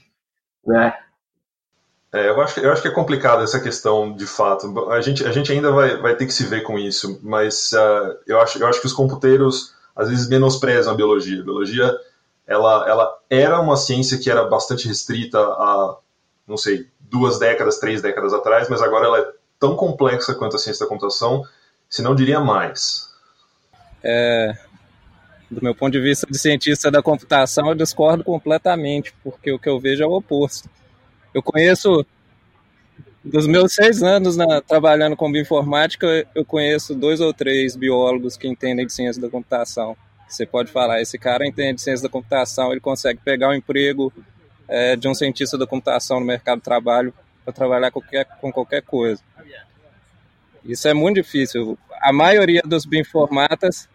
né? 0.66 0.92
É, 2.12 2.29
eu, 2.29 2.40
acho, 2.40 2.59
eu 2.61 2.73
acho 2.73 2.83
que 2.83 2.88
é 2.88 2.92
complicado 2.92 3.42
essa 3.42 3.61
questão, 3.61 4.12
de 4.12 4.27
fato. 4.27 4.90
A 4.90 5.01
gente, 5.01 5.25
a 5.25 5.31
gente 5.31 5.53
ainda 5.53 5.70
vai, 5.70 5.96
vai 5.96 6.16
ter 6.16 6.27
que 6.27 6.33
se 6.33 6.44
ver 6.44 6.62
com 6.62 6.79
isso, 6.79 7.20
mas 7.23 7.73
uh, 7.73 8.18
eu, 8.27 8.40
acho, 8.40 8.59
eu 8.59 8.66
acho 8.66 8.81
que 8.81 8.87
os 8.87 8.92
computeiros 8.92 9.75
às 9.94 10.09
vezes 10.09 10.29
menosprezam 10.29 10.92
a 10.92 10.96
biologia. 10.96 11.40
A 11.40 11.44
biologia 11.44 11.96
ela, 12.46 12.88
ela 12.88 13.18
era 13.31 13.61
uma 13.61 13.77
ciência 13.77 14.18
que 14.18 14.29
era 14.29 14.44
bastante 14.44 14.88
restrita 14.88 15.38
a, 15.38 15.96
não 16.49 16.57
sei, 16.57 16.88
duas 16.99 17.38
décadas, 17.38 17.79
três 17.79 18.03
décadas 18.03 18.33
atrás, 18.33 18.68
mas 18.68 18.83
agora 18.83 19.07
ela 19.07 19.18
é 19.20 19.33
tão 19.59 19.77
complexa 19.77 20.35
quanto 20.35 20.57
a 20.57 20.59
ciência 20.59 20.85
da 20.85 20.88
computação, 20.88 21.44
se 21.88 22.03
não 22.03 22.14
diria 22.14 22.40
mais. 22.40 23.09
É, 24.03 24.57
do 25.49 25.62
meu 25.62 25.75
ponto 25.77 25.92
de 25.92 26.01
vista 26.01 26.27
de 26.29 26.38
cientista 26.38 26.90
da 26.90 27.03
computação, 27.03 27.68
eu 27.68 27.75
discordo 27.75 28.25
completamente, 28.25 29.14
porque 29.23 29.53
o 29.53 29.59
que 29.59 29.68
eu 29.68 29.79
vejo 29.79 30.03
é 30.03 30.07
o 30.07 30.12
oposto. 30.12 30.68
Eu 31.35 31.43
conheço, 31.43 32.05
dos 33.25 33.47
meus 33.47 33.75
seis 33.75 34.03
anos 34.03 34.37
na, 34.37 34.61
trabalhando 34.61 35.16
com 35.16 35.31
bioinformática, 35.31 36.27
eu 36.35 36.45
conheço 36.45 36.95
dois 36.95 37.21
ou 37.21 37.33
três 37.33 37.77
biólogos 37.77 38.37
que 38.37 38.49
entendem 38.49 38.87
de 38.87 38.93
ciência 38.93 39.21
da 39.21 39.29
computação. 39.29 39.97
Você 40.29 40.47
pode 40.47 40.71
falar, 40.71 41.01
esse 41.01 41.19
cara 41.19 41.47
entende 41.47 41.81
ciência 41.81 42.05
da 42.05 42.12
computação, 42.12 42.71
ele 42.71 42.81
consegue 42.81 43.21
pegar 43.25 43.49
o 43.49 43.51
um 43.51 43.55
emprego 43.55 44.12
é, 44.69 44.95
de 44.97 45.09
um 45.09 45.14
cientista 45.14 45.59
da 45.59 45.66
computação 45.66 46.21
no 46.21 46.27
mercado 46.27 46.59
de 46.59 46.64
trabalho 46.64 47.12
para 47.45 47.53
trabalhar 47.53 47.90
qualquer, 47.90 48.25
com 48.40 48.53
qualquer 48.53 48.83
coisa. 48.83 49.21
Isso 50.64 50.87
é 50.88 50.95
muito 50.95 51.16
difícil. 51.16 51.79
A 52.01 52.12
maioria 52.12 52.62
dos 52.64 52.85
bioinformatas, 52.85 53.88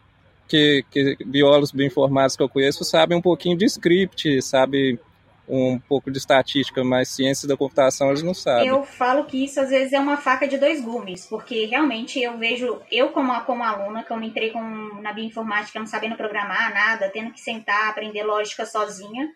que, 0.48 0.84
que 0.92 1.18
biólogos 1.26 1.72
bioinformáticos 1.72 2.36
que 2.36 2.44
eu 2.44 2.50
conheço, 2.50 2.84
sabem 2.84 3.18
um 3.18 3.22
pouquinho 3.22 3.58
de 3.58 3.66
script, 3.66 4.42
sabe 4.42 5.00
um 5.48 5.80
pouco 5.80 6.12
de 6.12 6.18
estatística, 6.18 6.84
mas 6.84 7.10
ciência 7.10 7.48
da 7.48 7.56
computação 7.56 8.10
eles 8.10 8.24
não 8.24 8.34
sabem. 8.34 8.68
Eu 8.68 8.84
falo 8.84 9.26
que 9.26 9.44
isso 9.44 9.60
às 9.60 9.70
vezes 9.70 9.94
é 9.94 10.00
uma 10.00 10.18
faca 10.18 10.48
de 10.48 10.58
dois 10.58 10.82
gumes, 10.82 11.26
porque 11.26 11.66
realmente 11.66 12.20
eu 12.22 12.38
vejo, 12.38 12.82
eu 12.92 13.10
como, 13.10 13.40
como 13.42 13.64
aluna, 13.64 14.04
que 14.04 14.12
eu 14.12 14.18
me 14.18 14.28
entrei 14.28 14.52
com, 14.52 14.62
na 15.02 15.14
bioinformática 15.14 15.80
não 15.80 15.86
sabendo 15.86 16.16
programar 16.16 16.74
nada, 16.74 17.10
tendo 17.10 17.32
que 17.32 17.40
sentar, 17.40 17.90
aprender 17.90 18.24
lógica 18.24 18.66
sozinha, 18.66 19.30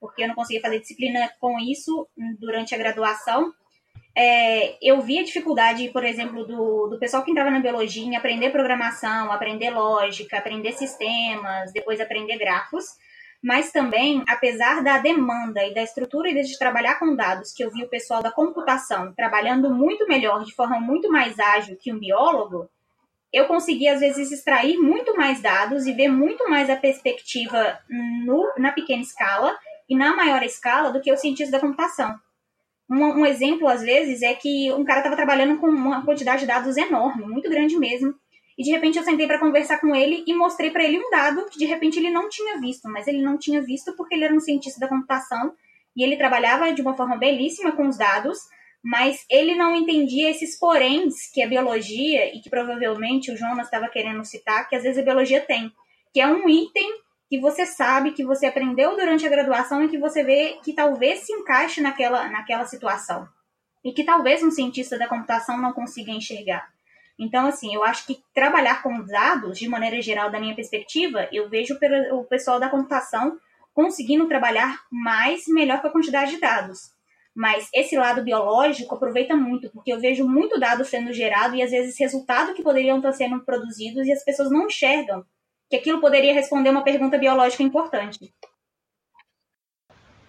porque 0.00 0.22
eu 0.22 0.28
não 0.28 0.34
conseguia 0.34 0.60
fazer 0.60 0.80
disciplina 0.80 1.30
com 1.40 1.58
isso 1.58 2.06
durante 2.38 2.74
a 2.74 2.78
graduação. 2.78 3.52
É, 4.16 4.76
eu 4.80 5.00
vi 5.00 5.18
a 5.18 5.24
dificuldade, 5.24 5.88
por 5.88 6.04
exemplo, 6.04 6.46
do, 6.46 6.88
do 6.88 6.98
pessoal 7.00 7.24
que 7.24 7.30
entrava 7.30 7.50
na 7.50 7.58
biologia 7.58 8.04
em 8.04 8.14
aprender 8.14 8.50
programação, 8.50 9.32
aprender 9.32 9.70
lógica, 9.70 10.38
aprender 10.38 10.72
sistemas, 10.72 11.72
depois 11.72 12.00
aprender 12.00 12.38
grafos 12.38 12.84
mas 13.44 13.70
também, 13.70 14.24
apesar 14.26 14.82
da 14.82 14.96
demanda 14.96 15.62
e 15.62 15.74
da 15.74 15.82
estrutura 15.82 16.32
de 16.32 16.58
trabalhar 16.58 16.98
com 16.98 17.14
dados, 17.14 17.52
que 17.52 17.62
eu 17.62 17.70
vi 17.70 17.84
o 17.84 17.88
pessoal 17.90 18.22
da 18.22 18.32
computação 18.32 19.12
trabalhando 19.12 19.68
muito 19.68 20.08
melhor, 20.08 20.42
de 20.42 20.54
forma 20.54 20.80
muito 20.80 21.12
mais 21.12 21.38
ágil 21.38 21.76
que 21.76 21.92
um 21.92 21.98
biólogo, 21.98 22.70
eu 23.30 23.46
consegui, 23.46 23.86
às 23.86 24.00
vezes, 24.00 24.32
extrair 24.32 24.78
muito 24.78 25.14
mais 25.14 25.42
dados 25.42 25.86
e 25.86 25.92
ver 25.92 26.08
muito 26.08 26.48
mais 26.48 26.70
a 26.70 26.76
perspectiva 26.76 27.78
no, 28.24 28.50
na 28.56 28.72
pequena 28.72 29.02
escala 29.02 29.54
e 29.86 29.94
na 29.94 30.16
maior 30.16 30.42
escala 30.42 30.90
do 30.90 31.02
que 31.02 31.12
o 31.12 31.16
cientista 31.18 31.52
da 31.52 31.60
computação. 31.60 32.18
Um, 32.90 33.04
um 33.04 33.26
exemplo, 33.26 33.68
às 33.68 33.82
vezes, 33.82 34.22
é 34.22 34.32
que 34.32 34.72
um 34.72 34.84
cara 34.84 35.00
estava 35.00 35.16
trabalhando 35.16 35.58
com 35.58 35.66
uma 35.66 36.02
quantidade 36.02 36.40
de 36.40 36.46
dados 36.46 36.78
enorme, 36.78 37.26
muito 37.26 37.50
grande 37.50 37.76
mesmo, 37.76 38.14
e 38.56 38.62
de 38.62 38.70
repente 38.70 38.98
eu 38.98 39.04
sentei 39.04 39.26
para 39.26 39.38
conversar 39.38 39.80
com 39.80 39.94
ele 39.94 40.24
e 40.26 40.34
mostrei 40.34 40.70
para 40.70 40.84
ele 40.84 40.98
um 40.98 41.10
dado 41.10 41.46
que 41.46 41.58
de 41.58 41.64
repente 41.64 41.98
ele 41.98 42.10
não 42.10 42.28
tinha 42.28 42.60
visto, 42.60 42.88
mas 42.88 43.06
ele 43.06 43.20
não 43.20 43.36
tinha 43.36 43.60
visto 43.60 43.94
porque 43.96 44.14
ele 44.14 44.24
era 44.24 44.34
um 44.34 44.40
cientista 44.40 44.78
da 44.78 44.88
computação 44.88 45.54
e 45.96 46.02
ele 46.02 46.16
trabalhava 46.16 46.72
de 46.72 46.82
uma 46.82 46.96
forma 46.96 47.16
belíssima 47.16 47.72
com 47.72 47.88
os 47.88 47.96
dados, 47.96 48.38
mas 48.82 49.24
ele 49.30 49.54
não 49.54 49.74
entendia 49.74 50.30
esses 50.30 50.58
poréns 50.58 51.30
que 51.32 51.42
a 51.42 51.48
biologia 51.48 52.34
e 52.34 52.40
que 52.40 52.50
provavelmente 52.50 53.32
o 53.32 53.36
Jonas 53.36 53.66
estava 53.66 53.88
querendo 53.88 54.24
citar, 54.24 54.68
que 54.68 54.76
às 54.76 54.82
vezes 54.82 54.98
a 54.98 55.04
biologia 55.04 55.40
tem, 55.40 55.72
que 56.12 56.20
é 56.20 56.26
um 56.26 56.48
item 56.48 57.02
que 57.28 57.40
você 57.40 57.66
sabe, 57.66 58.12
que 58.12 58.24
você 58.24 58.46
aprendeu 58.46 58.94
durante 58.94 59.26
a 59.26 59.30
graduação 59.30 59.82
e 59.82 59.88
que 59.88 59.98
você 59.98 60.22
vê 60.22 60.58
que 60.62 60.72
talvez 60.72 61.20
se 61.20 61.32
encaixe 61.32 61.80
naquela, 61.80 62.28
naquela 62.28 62.66
situação. 62.66 63.26
E 63.82 63.92
que 63.92 64.04
talvez 64.04 64.42
um 64.42 64.50
cientista 64.50 64.98
da 64.98 65.08
computação 65.08 65.58
não 65.58 65.72
consiga 65.72 66.10
enxergar. 66.10 66.73
Então, 67.18 67.46
assim, 67.46 67.74
eu 67.74 67.84
acho 67.84 68.06
que 68.06 68.22
trabalhar 68.34 68.82
com 68.82 69.04
dados, 69.04 69.58
de 69.58 69.68
maneira 69.68 70.00
geral, 70.02 70.30
da 70.30 70.40
minha 70.40 70.54
perspectiva, 70.54 71.28
eu 71.32 71.48
vejo 71.48 71.78
o 72.12 72.24
pessoal 72.24 72.58
da 72.58 72.68
computação 72.68 73.38
conseguindo 73.72 74.28
trabalhar 74.28 74.80
mais 74.90 75.46
melhor 75.48 75.80
com 75.80 75.88
a 75.88 75.92
quantidade 75.92 76.32
de 76.32 76.40
dados. 76.40 76.92
Mas 77.34 77.68
esse 77.74 77.96
lado 77.96 78.22
biológico 78.22 78.94
aproveita 78.94 79.34
muito, 79.34 79.68
porque 79.70 79.92
eu 79.92 80.00
vejo 80.00 80.26
muito 80.26 80.58
dado 80.58 80.84
sendo 80.84 81.12
gerado 81.12 81.56
e 81.56 81.62
às 81.62 81.70
vezes 81.70 81.98
resultado 81.98 82.54
que 82.54 82.62
poderiam 82.62 82.98
estar 82.98 83.12
sendo 83.12 83.40
produzidos 83.44 84.06
e 84.06 84.12
as 84.12 84.24
pessoas 84.24 84.50
não 84.50 84.66
enxergam 84.66 85.24
que 85.68 85.76
aquilo 85.76 86.00
poderia 86.00 86.32
responder 86.32 86.70
uma 86.70 86.84
pergunta 86.84 87.18
biológica 87.18 87.62
importante. 87.62 88.32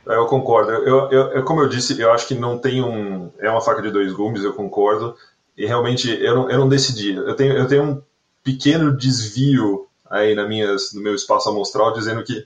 Eu 0.07 0.25
concordo. 0.27 0.71
Eu, 0.71 1.11
eu, 1.11 1.45
como 1.45 1.61
eu 1.61 1.69
disse, 1.69 1.99
eu 1.99 2.11
acho 2.11 2.27
que 2.27 2.35
não 2.35 2.59
tem 2.59 2.83
um. 2.83 3.31
É 3.39 3.49
uma 3.49 3.61
faca 3.61 3.81
de 3.81 3.91
dois 3.91 4.11
gumes, 4.13 4.43
eu 4.43 4.53
concordo 4.53 5.15
e 5.57 5.65
realmente 5.65 6.09
eu 6.09 6.35
não, 6.35 6.49
eu 6.49 6.59
não 6.59 6.69
decidi. 6.69 7.13
Eu 7.13 7.35
tenho, 7.35 7.53
eu 7.53 7.67
tenho 7.67 7.83
um 7.83 8.01
pequeno 8.43 8.95
desvio 8.95 9.87
aí 10.09 10.35
na 10.35 10.47
minhas, 10.47 10.93
no 10.93 11.01
meu 11.01 11.15
espaço 11.15 11.49
amostral 11.49 11.93
dizendo 11.93 12.23
que 12.23 12.45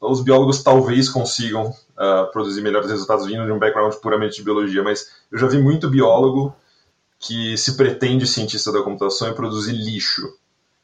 os 0.00 0.20
biólogos 0.20 0.62
talvez 0.62 1.08
consigam 1.08 1.70
uh, 1.70 2.30
produzir 2.32 2.60
melhores 2.60 2.90
resultados 2.90 3.26
vindo 3.26 3.44
de 3.44 3.52
um 3.52 3.58
background 3.58 3.94
puramente 3.94 4.36
de 4.36 4.42
biologia, 4.42 4.82
mas 4.82 5.12
eu 5.30 5.38
já 5.38 5.46
vi 5.46 5.58
muito 5.58 5.88
biólogo 5.88 6.54
que 7.18 7.56
se 7.56 7.76
pretende 7.76 8.26
cientista 8.26 8.72
da 8.72 8.82
computação 8.82 9.28
e 9.28 9.34
produzir 9.34 9.72
lixo. 9.72 10.36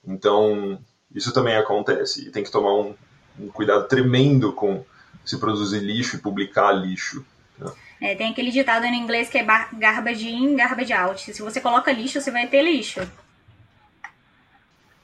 Então, 0.06 0.78
isso 1.12 1.32
também 1.32 1.56
acontece 1.56 2.28
e 2.28 2.30
tem 2.30 2.44
que 2.44 2.50
tomar 2.50 2.74
um, 2.74 2.94
um 3.40 3.48
cuidado 3.48 3.88
tremendo 3.88 4.52
com 4.52 4.84
se 5.24 5.36
produzir 5.36 5.80
lixo 5.80 6.16
e 6.16 6.20
publicar 6.20 6.70
lixo. 6.70 7.24
Né? 7.58 7.70
É, 8.00 8.14
tem 8.14 8.30
aquele 8.30 8.50
ditado 8.50 8.84
em 8.84 8.94
inglês 8.94 9.28
que 9.28 9.38
é 9.38 9.44
garbage 9.44 10.28
in, 10.28 10.56
garbage 10.56 10.92
out. 10.92 11.20
Se 11.20 11.42
você 11.42 11.60
coloca 11.60 11.92
lixo, 11.92 12.20
você 12.20 12.30
vai 12.30 12.46
ter 12.46 12.62
lixo. 12.62 13.00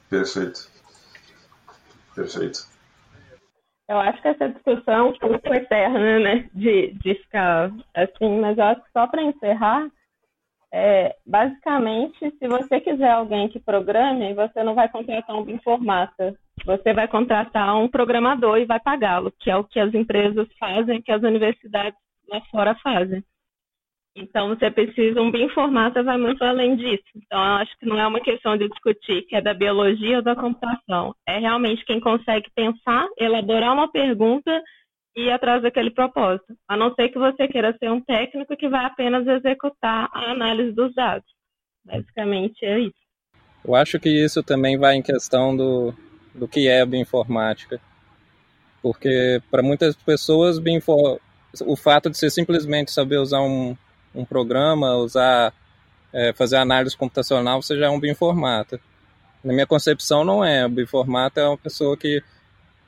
Perfeito. 0.09 0.69
Perfeito. 2.15 2.59
Eu 3.87 3.99
acho 3.99 4.21
que 4.21 4.27
essa 4.29 4.49
discussão 4.49 5.13
pouco 5.19 5.53
eterna, 5.53 6.19
né? 6.19 6.49
De, 6.53 6.93
de 6.93 7.15
ficar 7.15 7.71
assim, 7.93 8.39
mas 8.39 8.57
eu 8.57 8.63
acho 8.63 8.81
que 8.81 8.91
só 8.91 9.05
para 9.07 9.21
encerrar, 9.21 9.87
é, 10.73 11.15
basicamente, 11.25 12.17
se 12.39 12.47
você 12.47 12.81
quiser 12.81 13.11
alguém 13.11 13.47
que 13.47 13.59
programe, 13.59 14.33
você 14.33 14.63
não 14.63 14.73
vai 14.73 14.89
contratar 14.89 15.35
um 15.35 15.43
bioinformata. 15.43 16.35
Você 16.65 16.93
vai 16.93 17.07
contratar 17.07 17.77
um 17.77 17.87
programador 17.87 18.57
e 18.57 18.65
vai 18.65 18.79
pagá-lo, 18.79 19.31
que 19.39 19.51
é 19.51 19.55
o 19.55 19.63
que 19.63 19.79
as 19.79 19.93
empresas 19.93 20.47
fazem, 20.59 21.01
que 21.01 21.11
as 21.11 21.21
universidades 21.21 21.99
lá 22.29 22.41
fora 22.51 22.75
fazem. 22.75 23.23
Então, 24.17 24.47
você 24.47 24.71
precisa, 24.71 25.21
um 25.21 25.29
bioinformata 25.29 26.01
vai 26.01 26.17
muito 26.17 26.41
além 26.41 26.77
disso. 26.77 27.03
Então, 27.13 27.37
eu 27.37 27.55
acho 27.55 27.77
que 27.77 27.85
não 27.85 27.99
é 27.99 28.07
uma 28.07 28.21
questão 28.21 28.57
de 28.57 28.69
discutir 28.69 29.23
que 29.23 29.35
é 29.35 29.41
da 29.41 29.53
biologia 29.53 30.17
ou 30.17 30.23
da 30.23 30.35
computação. 30.35 31.13
É 31.27 31.37
realmente 31.37 31.83
quem 31.83 31.99
consegue 31.99 32.49
pensar, 32.55 33.07
elaborar 33.17 33.73
uma 33.73 33.91
pergunta 33.91 34.63
e 35.17 35.23
ir 35.23 35.31
atrás 35.31 35.61
daquele 35.61 35.91
propósito. 35.91 36.55
A 36.65 36.77
não 36.77 36.93
ser 36.95 37.09
que 37.09 37.19
você 37.19 37.45
queira 37.49 37.75
ser 37.77 37.91
um 37.91 37.99
técnico 37.99 38.55
que 38.55 38.69
vai 38.69 38.85
apenas 38.85 39.27
executar 39.27 40.09
a 40.13 40.31
análise 40.31 40.71
dos 40.71 40.93
dados. 40.95 41.27
Basicamente 41.83 42.65
é 42.65 42.79
isso. 42.79 43.05
Eu 43.65 43.75
acho 43.75 43.99
que 43.99 44.09
isso 44.09 44.41
também 44.41 44.77
vai 44.77 44.95
em 44.95 45.01
questão 45.01 45.55
do, 45.55 45.93
do 46.33 46.47
que 46.47 46.69
é 46.69 46.81
a 46.81 46.85
bioinformática. 46.85 47.81
Porque 48.81 49.41
para 49.51 49.61
muitas 49.61 49.95
pessoas, 49.95 50.57
bioinfor 50.57 51.19
o 51.65 51.75
fato 51.75 52.09
de 52.09 52.17
você 52.17 52.29
simplesmente 52.29 52.91
saber 52.91 53.17
usar 53.17 53.41
um, 53.41 53.75
um 54.13 54.25
programa, 54.25 54.95
usar, 54.95 55.53
é, 56.11 56.33
fazer 56.33 56.57
análise 56.57 56.95
computacional, 56.95 57.61
você 57.61 57.77
já 57.77 57.87
é 57.87 57.89
um 57.89 57.99
bioinformata. 57.99 58.79
Na 59.43 59.53
minha 59.53 59.67
concepção, 59.67 60.23
não 60.23 60.43
é. 60.43 60.65
O 60.65 60.69
bioinformata 60.69 61.41
é 61.41 61.47
uma 61.47 61.57
pessoa 61.57 61.95
que 61.95 62.23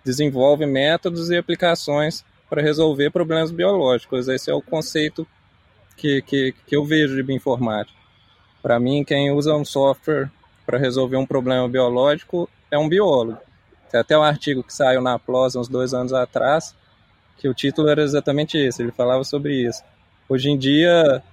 desenvolve 0.04 0.66
métodos 0.66 1.30
e 1.30 1.38
aplicações 1.38 2.24
para 2.50 2.62
resolver 2.62 3.12
problemas 3.12 3.52
biológicos. 3.52 4.28
Esse 4.28 4.50
é 4.50 4.54
o 4.54 4.62
conceito 4.62 5.28
que, 5.96 6.22
que, 6.22 6.54
que 6.66 6.76
eu 6.76 6.86
vejo 6.86 7.16
de 7.16 7.24
bioinformática. 7.24 7.98
Para 8.62 8.80
mim, 8.80 9.04
quem 9.04 9.32
usa 9.32 9.54
um 9.56 9.66
software 9.66 10.32
para 10.66 10.78
resolver 10.78 11.18
um 11.18 11.26
problema 11.26 11.68
biológico 11.68 12.50
é 12.70 12.78
um 12.78 12.90
biólogo. 12.90 13.40
Tem 13.90 14.00
até 14.00 14.18
um 14.18 14.24
artigo 14.24 14.64
que 14.64 14.74
saiu 14.74 15.02
na 15.02 15.18
PLOS 15.18 15.56
uns 15.56 15.68
dois 15.68 15.94
anos 15.94 16.12
atrás, 16.14 16.76
que 17.38 17.48
o 17.48 17.54
título 17.54 17.90
era 17.90 18.02
exatamente 18.02 18.58
esse, 18.58 18.82
ele 18.82 18.92
falava 18.92 19.24
sobre 19.24 19.68
isso. 19.68 19.84
Hoje 20.28 20.50
em 20.50 20.58
dia, 20.58 21.24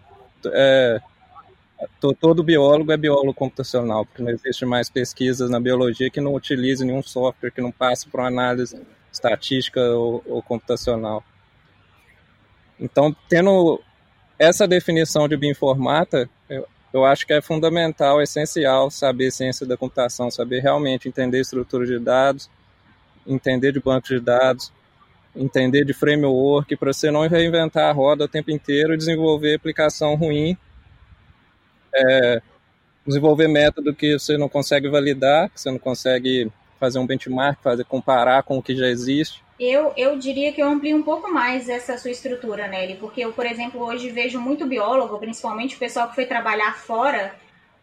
é, 0.47 1.01
todo 2.21 2.43
biólogo 2.43 2.93
é 2.93 2.97
biólogo 2.97 3.35
computacional, 3.35 4.05
porque 4.05 4.23
não 4.23 4.31
existe 4.31 4.65
mais 4.65 4.89
pesquisas 4.89 5.51
na 5.51 5.59
biologia 5.59 6.11
que 6.11 6.21
não 6.21 6.35
utilize 6.35 6.85
nenhum 6.85 7.03
software, 7.03 7.51
que 7.51 7.61
não 7.61 7.73
passe 7.73 8.09
por 8.09 8.21
uma 8.21 8.29
análise 8.29 8.81
estatística 9.13 9.81
ou, 9.81 10.23
ou 10.27 10.43
computacional. 10.43 11.25
Então, 12.79 13.15
tendo 13.29 13.81
essa 14.39 14.67
definição 14.67 15.29
de 15.29 15.37
bioinformata, 15.37 16.29
eu, 16.49 16.67
eu 16.93 17.05
acho 17.05 17.27
que 17.27 17.33
é 17.33 17.41
fundamental, 17.41 18.21
essencial 18.21 18.91
saber 18.91 19.31
ciência 19.31 19.67
da 19.67 19.77
computação, 19.77 20.31
saber 20.31 20.61
realmente 20.61 21.09
entender 21.09 21.41
estrutura 21.41 21.87
de 21.87 21.99
dados, 21.99 22.51
entender 23.27 23.73
de 23.73 23.81
banco 23.81 24.09
de 24.09 24.21
dados, 24.21 24.73
entender 25.37 25.85
de 25.85 25.93
framework, 25.93 26.77
para 26.77 26.93
você 26.93 27.11
não 27.11 27.27
reinventar 27.27 27.89
a 27.89 27.93
roda 27.93 28.25
o 28.25 28.29
tempo 28.29 28.51
inteiro 28.51 28.95
e 28.95 28.97
desenvolver 28.97 29.55
aplicação 29.55 30.15
ruim, 30.15 30.57
é, 31.95 32.43
desenvolver 33.07 33.49
método 33.49 33.95
que 33.95 34.19
você 34.19 34.37
não 34.37 34.49
consegue 34.49 34.89
validar, 34.89 35.51
que 35.51 35.61
você 35.61 35.71
não 35.71 35.79
consegue 35.79 36.51
fazer 36.79 36.99
um 36.99 37.07
benchmark, 37.07 37.63
fazer 37.63 37.85
comparar 37.85 38.43
com 38.43 38.59
o 38.59 38.63
que 38.63 38.77
já 38.77 38.89
existe. 38.89 39.43
Eu, 39.59 39.93
eu 39.97 40.19
diria 40.19 40.53
que 40.53 40.61
eu 40.61 40.69
amplio 40.69 40.97
um 40.97 41.03
pouco 41.03 41.33
mais 41.33 41.69
essa 41.69 41.97
sua 41.97 42.11
estrutura, 42.11 42.67
Nelly, 42.67 42.97
porque 42.97 43.21
eu, 43.21 43.33
por 43.33 43.47
exemplo, 43.47 43.81
hoje 43.81 44.11
vejo 44.11 44.41
muito 44.41 44.67
biólogo, 44.67 45.19
principalmente 45.19 45.77
o 45.77 45.79
pessoal 45.79 46.09
que 46.09 46.15
foi 46.15 46.27
trabalhar 46.27 46.77
fora, 46.77 47.35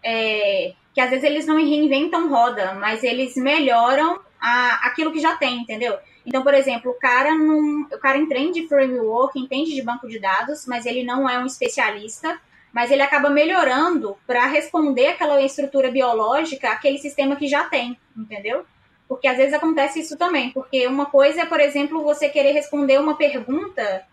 é, 0.04 0.74
que 0.94 1.00
às 1.00 1.10
vezes 1.10 1.24
eles 1.24 1.46
não 1.46 1.56
reinventam 1.56 2.30
roda, 2.30 2.74
mas 2.74 3.04
eles 3.04 3.36
melhoram 3.36 4.20
a, 4.40 4.88
aquilo 4.88 5.14
que 5.14 5.20
já 5.20 5.38
tem, 5.38 5.60
entendeu? 5.60 5.98
Então, 6.26 6.44
por 6.44 6.54
exemplo, 6.54 6.92
o 6.92 7.00
cara 7.00 7.34
não, 7.36 7.82
o 7.84 7.98
cara 7.98 8.18
entende 8.18 8.62
de 8.62 8.68
framework, 8.68 9.40
entende 9.40 9.74
de 9.74 9.82
banco 9.82 10.08
de 10.08 10.20
dados, 10.20 10.66
mas 10.68 10.86
ele 10.86 11.04
não 11.04 11.28
é 11.28 11.40
um 11.40 11.46
especialista, 11.46 12.40
mas 12.72 12.92
ele 12.92 13.02
acaba 13.02 13.30
melhorando 13.30 14.18
para 14.26 14.46
responder 14.46 15.08
aquela 15.08 15.42
estrutura 15.42 15.92
biológica, 15.92 16.70
aquele 16.70 16.98
sistema 17.00 17.36
que 17.36 17.48
já 17.48 17.66
tem, 17.66 17.98
entendeu? 18.16 18.66
Porque 19.08 19.28
às 19.28 19.38
vezes 19.38 19.54
acontece 19.54 20.00
isso 20.00 20.18
também, 20.18 20.52
porque 20.52 20.88
uma 20.88 21.06
coisa 21.06 21.42
é, 21.42 21.46
por 21.46 21.60
exemplo, 21.60 22.04
você 22.04 22.30
querer 22.30 22.54
responder 22.54 23.00
uma 23.00 23.18
pergunta 23.18 24.06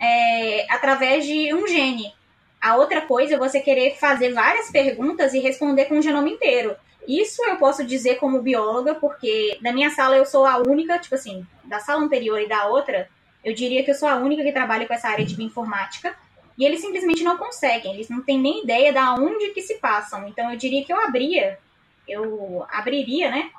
é, 0.00 0.66
através 0.70 1.24
de 1.24 1.54
um 1.54 1.66
gene. 1.66 2.12
A 2.62 2.76
outra 2.76 3.00
coisa 3.00 3.34
é 3.34 3.38
você 3.38 3.58
querer 3.58 3.96
fazer 3.96 4.32
várias 4.32 4.70
perguntas 4.70 5.34
e 5.34 5.40
responder 5.40 5.86
com 5.86 5.98
o 5.98 6.02
genoma 6.02 6.28
inteiro. 6.28 6.76
Isso 7.08 7.42
eu 7.44 7.56
posso 7.56 7.84
dizer 7.84 8.14
como 8.14 8.40
bióloga, 8.40 8.94
porque 8.94 9.58
na 9.60 9.72
minha 9.72 9.90
sala 9.90 10.16
eu 10.16 10.24
sou 10.24 10.46
a 10.46 10.58
única, 10.58 10.96
tipo 11.00 11.16
assim, 11.16 11.44
da 11.64 11.80
sala 11.80 12.04
anterior 12.04 12.40
e 12.40 12.48
da 12.48 12.66
outra, 12.68 13.08
eu 13.44 13.52
diria 13.52 13.82
que 13.82 13.90
eu 13.90 13.96
sou 13.96 14.08
a 14.08 14.14
única 14.14 14.44
que 14.44 14.52
trabalha 14.52 14.86
com 14.86 14.94
essa 14.94 15.08
área 15.08 15.24
de 15.24 15.34
bioinformática. 15.34 16.14
E 16.56 16.64
eles 16.64 16.80
simplesmente 16.80 17.24
não 17.24 17.36
conseguem, 17.36 17.94
eles 17.94 18.08
não 18.08 18.22
têm 18.22 18.38
nem 18.38 18.62
ideia 18.62 18.92
da 18.92 19.12
onde 19.14 19.48
que 19.48 19.62
se 19.62 19.78
passam. 19.78 20.28
Então 20.28 20.48
eu 20.48 20.56
diria 20.56 20.84
que 20.84 20.92
eu 20.92 21.00
abria, 21.00 21.58
eu 22.06 22.64
abriria, 22.70 23.28
né, 23.28 23.50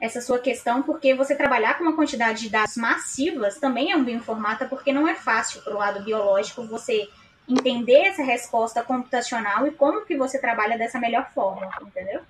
essa 0.00 0.22
sua 0.22 0.38
questão, 0.38 0.82
porque 0.82 1.12
você 1.12 1.34
trabalhar 1.34 1.76
com 1.76 1.84
uma 1.84 1.96
quantidade 1.96 2.40
de 2.40 2.48
dados 2.48 2.78
massivas 2.78 3.58
também 3.58 3.92
é 3.92 3.96
um 3.96 4.04
bioinformata, 4.04 4.64
porque 4.66 4.90
não 4.90 5.06
é 5.06 5.14
fácil 5.14 5.60
para 5.60 5.74
o 5.74 5.78
lado 5.78 6.02
biológico 6.02 6.66
você 6.66 7.08
entender 7.48 8.00
essa 8.06 8.22
resposta 8.22 8.82
computacional 8.82 9.66
e 9.66 9.70
como 9.70 10.04
que 10.04 10.16
você 10.16 10.38
trabalha 10.38 10.76
dessa 10.76 10.98
melhor 10.98 11.30
forma, 11.32 11.68
entendeu? 11.80 12.20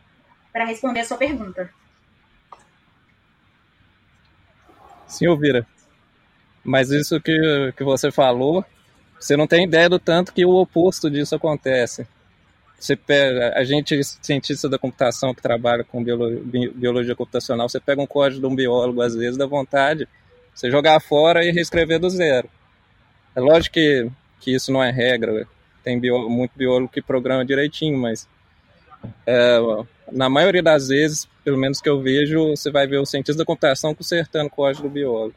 Para 0.53 0.65
responder 0.65 1.01
a 1.01 1.05
sua 1.05 1.17
pergunta. 1.17 1.71
Sim, 5.07 5.27
Elvira. 5.27 5.67
Mas 6.63 6.91
isso 6.91 7.21
que, 7.21 7.73
que 7.77 7.83
você 7.83 8.11
falou, 8.11 8.65
você 9.19 9.37
não 9.37 9.47
tem 9.47 9.65
ideia 9.65 9.89
do 9.89 9.99
tanto 9.99 10.33
que 10.33 10.45
o 10.45 10.55
oposto 10.55 11.11
disso 11.11 11.35
acontece. 11.35 12.07
Você 12.79 12.95
pega, 12.95 13.53
a 13.57 13.65
gente, 13.65 14.01
cientista 14.23 14.69
da 14.69 14.79
computação 14.79 15.35
que 15.35 15.43
trabalha 15.43 15.83
com 15.83 16.03
biologia, 16.03 17.17
computacional, 17.17 17.69
você 17.69 17.81
pega 17.81 18.01
um 18.01 18.07
código 18.07 18.41
de 18.41 18.47
um 18.47 18.55
biólogo, 18.55 19.03
às 19.03 19.17
vezes, 19.17 19.37
dá 19.37 19.47
vontade, 19.47 20.07
você 20.55 20.71
jogar 20.71 21.01
fora 21.01 21.45
e 21.45 21.51
reescrever 21.51 21.99
do 21.99 22.09
zero. 22.09 22.49
É 23.35 23.41
lógico 23.41 23.75
que, 23.75 24.09
que 24.41 24.55
isso 24.55 24.73
não 24.73 24.83
é 24.83 24.91
regra, 24.91 25.47
tem 25.83 25.99
bio, 25.99 26.29
muito 26.29 26.53
biólogo 26.57 26.93
que 26.93 27.03
programa 27.03 27.45
direitinho, 27.45 27.99
mas 27.99 28.29
é, 29.27 29.59
na 30.13 30.29
maioria 30.29 30.63
das 30.63 30.89
vezes, 30.89 31.29
pelo 31.45 31.59
menos 31.59 31.81
que 31.81 31.89
eu 31.89 32.01
vejo, 32.01 32.51
você 32.51 32.71
vai 32.71 32.87
ver 32.87 32.99
o 32.99 33.07
cientista 33.07 33.39
da 33.39 33.47
computação 33.47 33.95
consertando 33.95 34.47
o 34.47 34.51
código 34.51 34.89
do 34.89 34.93
biólogo. 34.93 35.35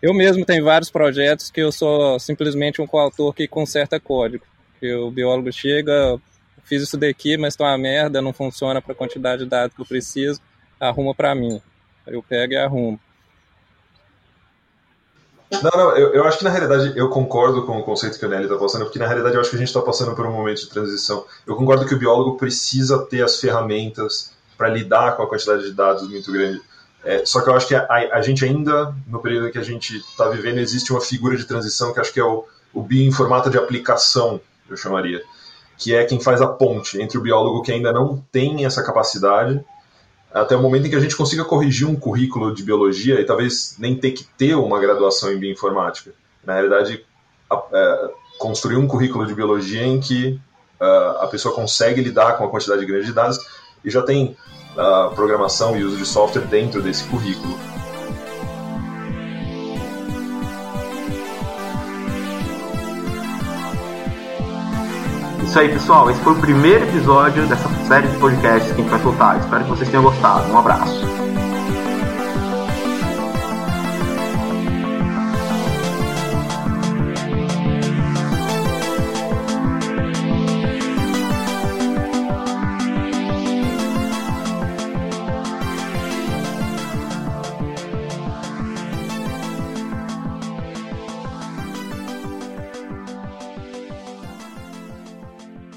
Eu 0.00 0.14
mesmo 0.14 0.44
tenho 0.44 0.64
vários 0.64 0.90
projetos 0.90 1.50
que 1.50 1.60
eu 1.60 1.72
sou 1.72 2.20
simplesmente 2.20 2.80
um 2.80 2.86
coautor 2.86 3.32
que 3.34 3.48
conserta 3.48 3.98
código 3.98 4.44
que 4.78 4.94
o 4.94 5.10
biólogo 5.10 5.52
chega, 5.52 6.20
fiz 6.64 6.82
isso 6.82 6.96
daqui, 6.96 7.36
mas 7.36 7.56
tá 7.56 7.64
uma 7.64 7.78
merda, 7.78 8.22
não 8.22 8.32
funciona 8.32 8.80
para 8.80 8.92
a 8.92 8.96
quantidade 8.96 9.42
de 9.42 9.50
dados 9.50 9.74
que 9.74 9.82
eu 9.82 9.86
preciso, 9.86 10.40
arruma 10.78 11.14
para 11.14 11.34
mim. 11.34 11.60
Eu 12.06 12.22
pego 12.22 12.52
e 12.52 12.56
arrumo. 12.56 12.98
Não, 15.50 15.70
não, 15.70 15.96
eu, 15.96 16.12
eu, 16.12 16.24
acho 16.24 16.38
que 16.38 16.44
na 16.44 16.50
realidade 16.50 16.92
eu 16.94 17.08
concordo 17.08 17.64
com 17.64 17.78
o 17.78 17.82
conceito 17.82 18.18
que 18.18 18.26
o 18.26 18.28
Nelly 18.28 18.44
está 18.44 18.56
passando, 18.56 18.84
porque 18.84 18.98
na 18.98 19.06
realidade 19.06 19.34
eu 19.34 19.40
acho 19.40 19.48
que 19.48 19.56
a 19.56 19.58
gente 19.58 19.68
está 19.68 19.80
passando 19.80 20.14
por 20.14 20.26
um 20.26 20.32
momento 20.32 20.60
de 20.60 20.68
transição. 20.68 21.24
Eu 21.46 21.56
concordo 21.56 21.86
que 21.86 21.94
o 21.94 21.98
biólogo 21.98 22.36
precisa 22.36 22.98
ter 23.06 23.22
as 23.22 23.40
ferramentas 23.40 24.32
para 24.58 24.68
lidar 24.68 25.16
com 25.16 25.22
a 25.22 25.26
quantidade 25.26 25.62
de 25.62 25.72
dados 25.72 26.06
muito 26.08 26.30
grande. 26.30 26.60
É, 27.02 27.24
só 27.24 27.40
que 27.40 27.48
eu 27.48 27.54
acho 27.54 27.68
que 27.68 27.74
a, 27.74 27.86
a, 27.88 28.20
gente 28.20 28.44
ainda, 28.44 28.94
no 29.06 29.20
período 29.20 29.50
que 29.50 29.58
a 29.58 29.62
gente 29.62 29.96
está 29.96 30.28
vivendo, 30.28 30.58
existe 30.58 30.92
uma 30.92 31.00
figura 31.00 31.36
de 31.36 31.44
transição 31.44 31.94
que 31.94 32.00
acho 32.00 32.12
que 32.12 32.20
é 32.20 32.24
o, 32.24 32.44
o 32.74 32.82
bioinformata 32.82 33.48
de 33.48 33.56
aplicação 33.56 34.40
eu 34.68 34.76
chamaria, 34.76 35.22
que 35.78 35.94
é 35.94 36.04
quem 36.04 36.20
faz 36.20 36.42
a 36.42 36.46
ponte 36.46 37.00
entre 37.00 37.16
o 37.16 37.22
biólogo 37.22 37.62
que 37.62 37.72
ainda 37.72 37.92
não 37.92 38.22
tem 38.30 38.66
essa 38.66 38.82
capacidade 38.82 39.64
até 40.32 40.56
o 40.56 40.62
momento 40.62 40.86
em 40.86 40.90
que 40.90 40.96
a 40.96 41.00
gente 41.00 41.16
consiga 41.16 41.44
corrigir 41.44 41.88
um 41.88 41.96
currículo 41.96 42.54
de 42.54 42.62
biologia 42.62 43.20
e 43.20 43.24
talvez 43.24 43.76
nem 43.78 43.96
ter 43.96 44.12
que 44.12 44.24
ter 44.24 44.54
uma 44.54 44.78
graduação 44.78 45.32
em 45.32 45.38
bioinformática. 45.38 46.12
Na 46.44 46.54
realidade, 46.54 47.04
a, 47.50 47.62
é, 47.72 48.10
construir 48.38 48.76
um 48.76 48.86
currículo 48.86 49.26
de 49.26 49.34
biologia 49.34 49.82
em 49.82 49.98
que 50.00 50.40
uh, 50.80 51.22
a 51.22 51.26
pessoa 51.26 51.54
consegue 51.54 52.00
lidar 52.00 52.38
com 52.38 52.44
a 52.44 52.48
quantidade 52.48 52.84
grande 52.86 53.06
de 53.06 53.12
dados 53.12 53.38
e 53.84 53.90
já 53.90 54.02
tem 54.02 54.36
uh, 54.74 55.14
programação 55.14 55.76
e 55.76 55.82
uso 55.82 55.96
de 55.96 56.06
software 56.06 56.46
dentro 56.46 56.80
desse 56.80 57.04
currículo. 57.04 57.77
Isso 65.48 65.58
aí, 65.58 65.70
pessoal. 65.70 66.10
Esse 66.10 66.20
foi 66.20 66.34
o 66.34 66.36
primeiro 66.36 66.84
episódio 66.84 67.46
dessa 67.46 67.70
série 67.86 68.06
de 68.06 68.18
podcasts 68.18 68.70
que 68.70 68.82
a 68.82 68.84
gente 68.84 68.90
vai 68.90 69.00
soltar. 69.00 69.38
Espero 69.40 69.64
que 69.64 69.70
vocês 69.70 69.88
tenham 69.88 70.02
gostado. 70.02 70.52
Um 70.52 70.58
abraço. 70.58 71.00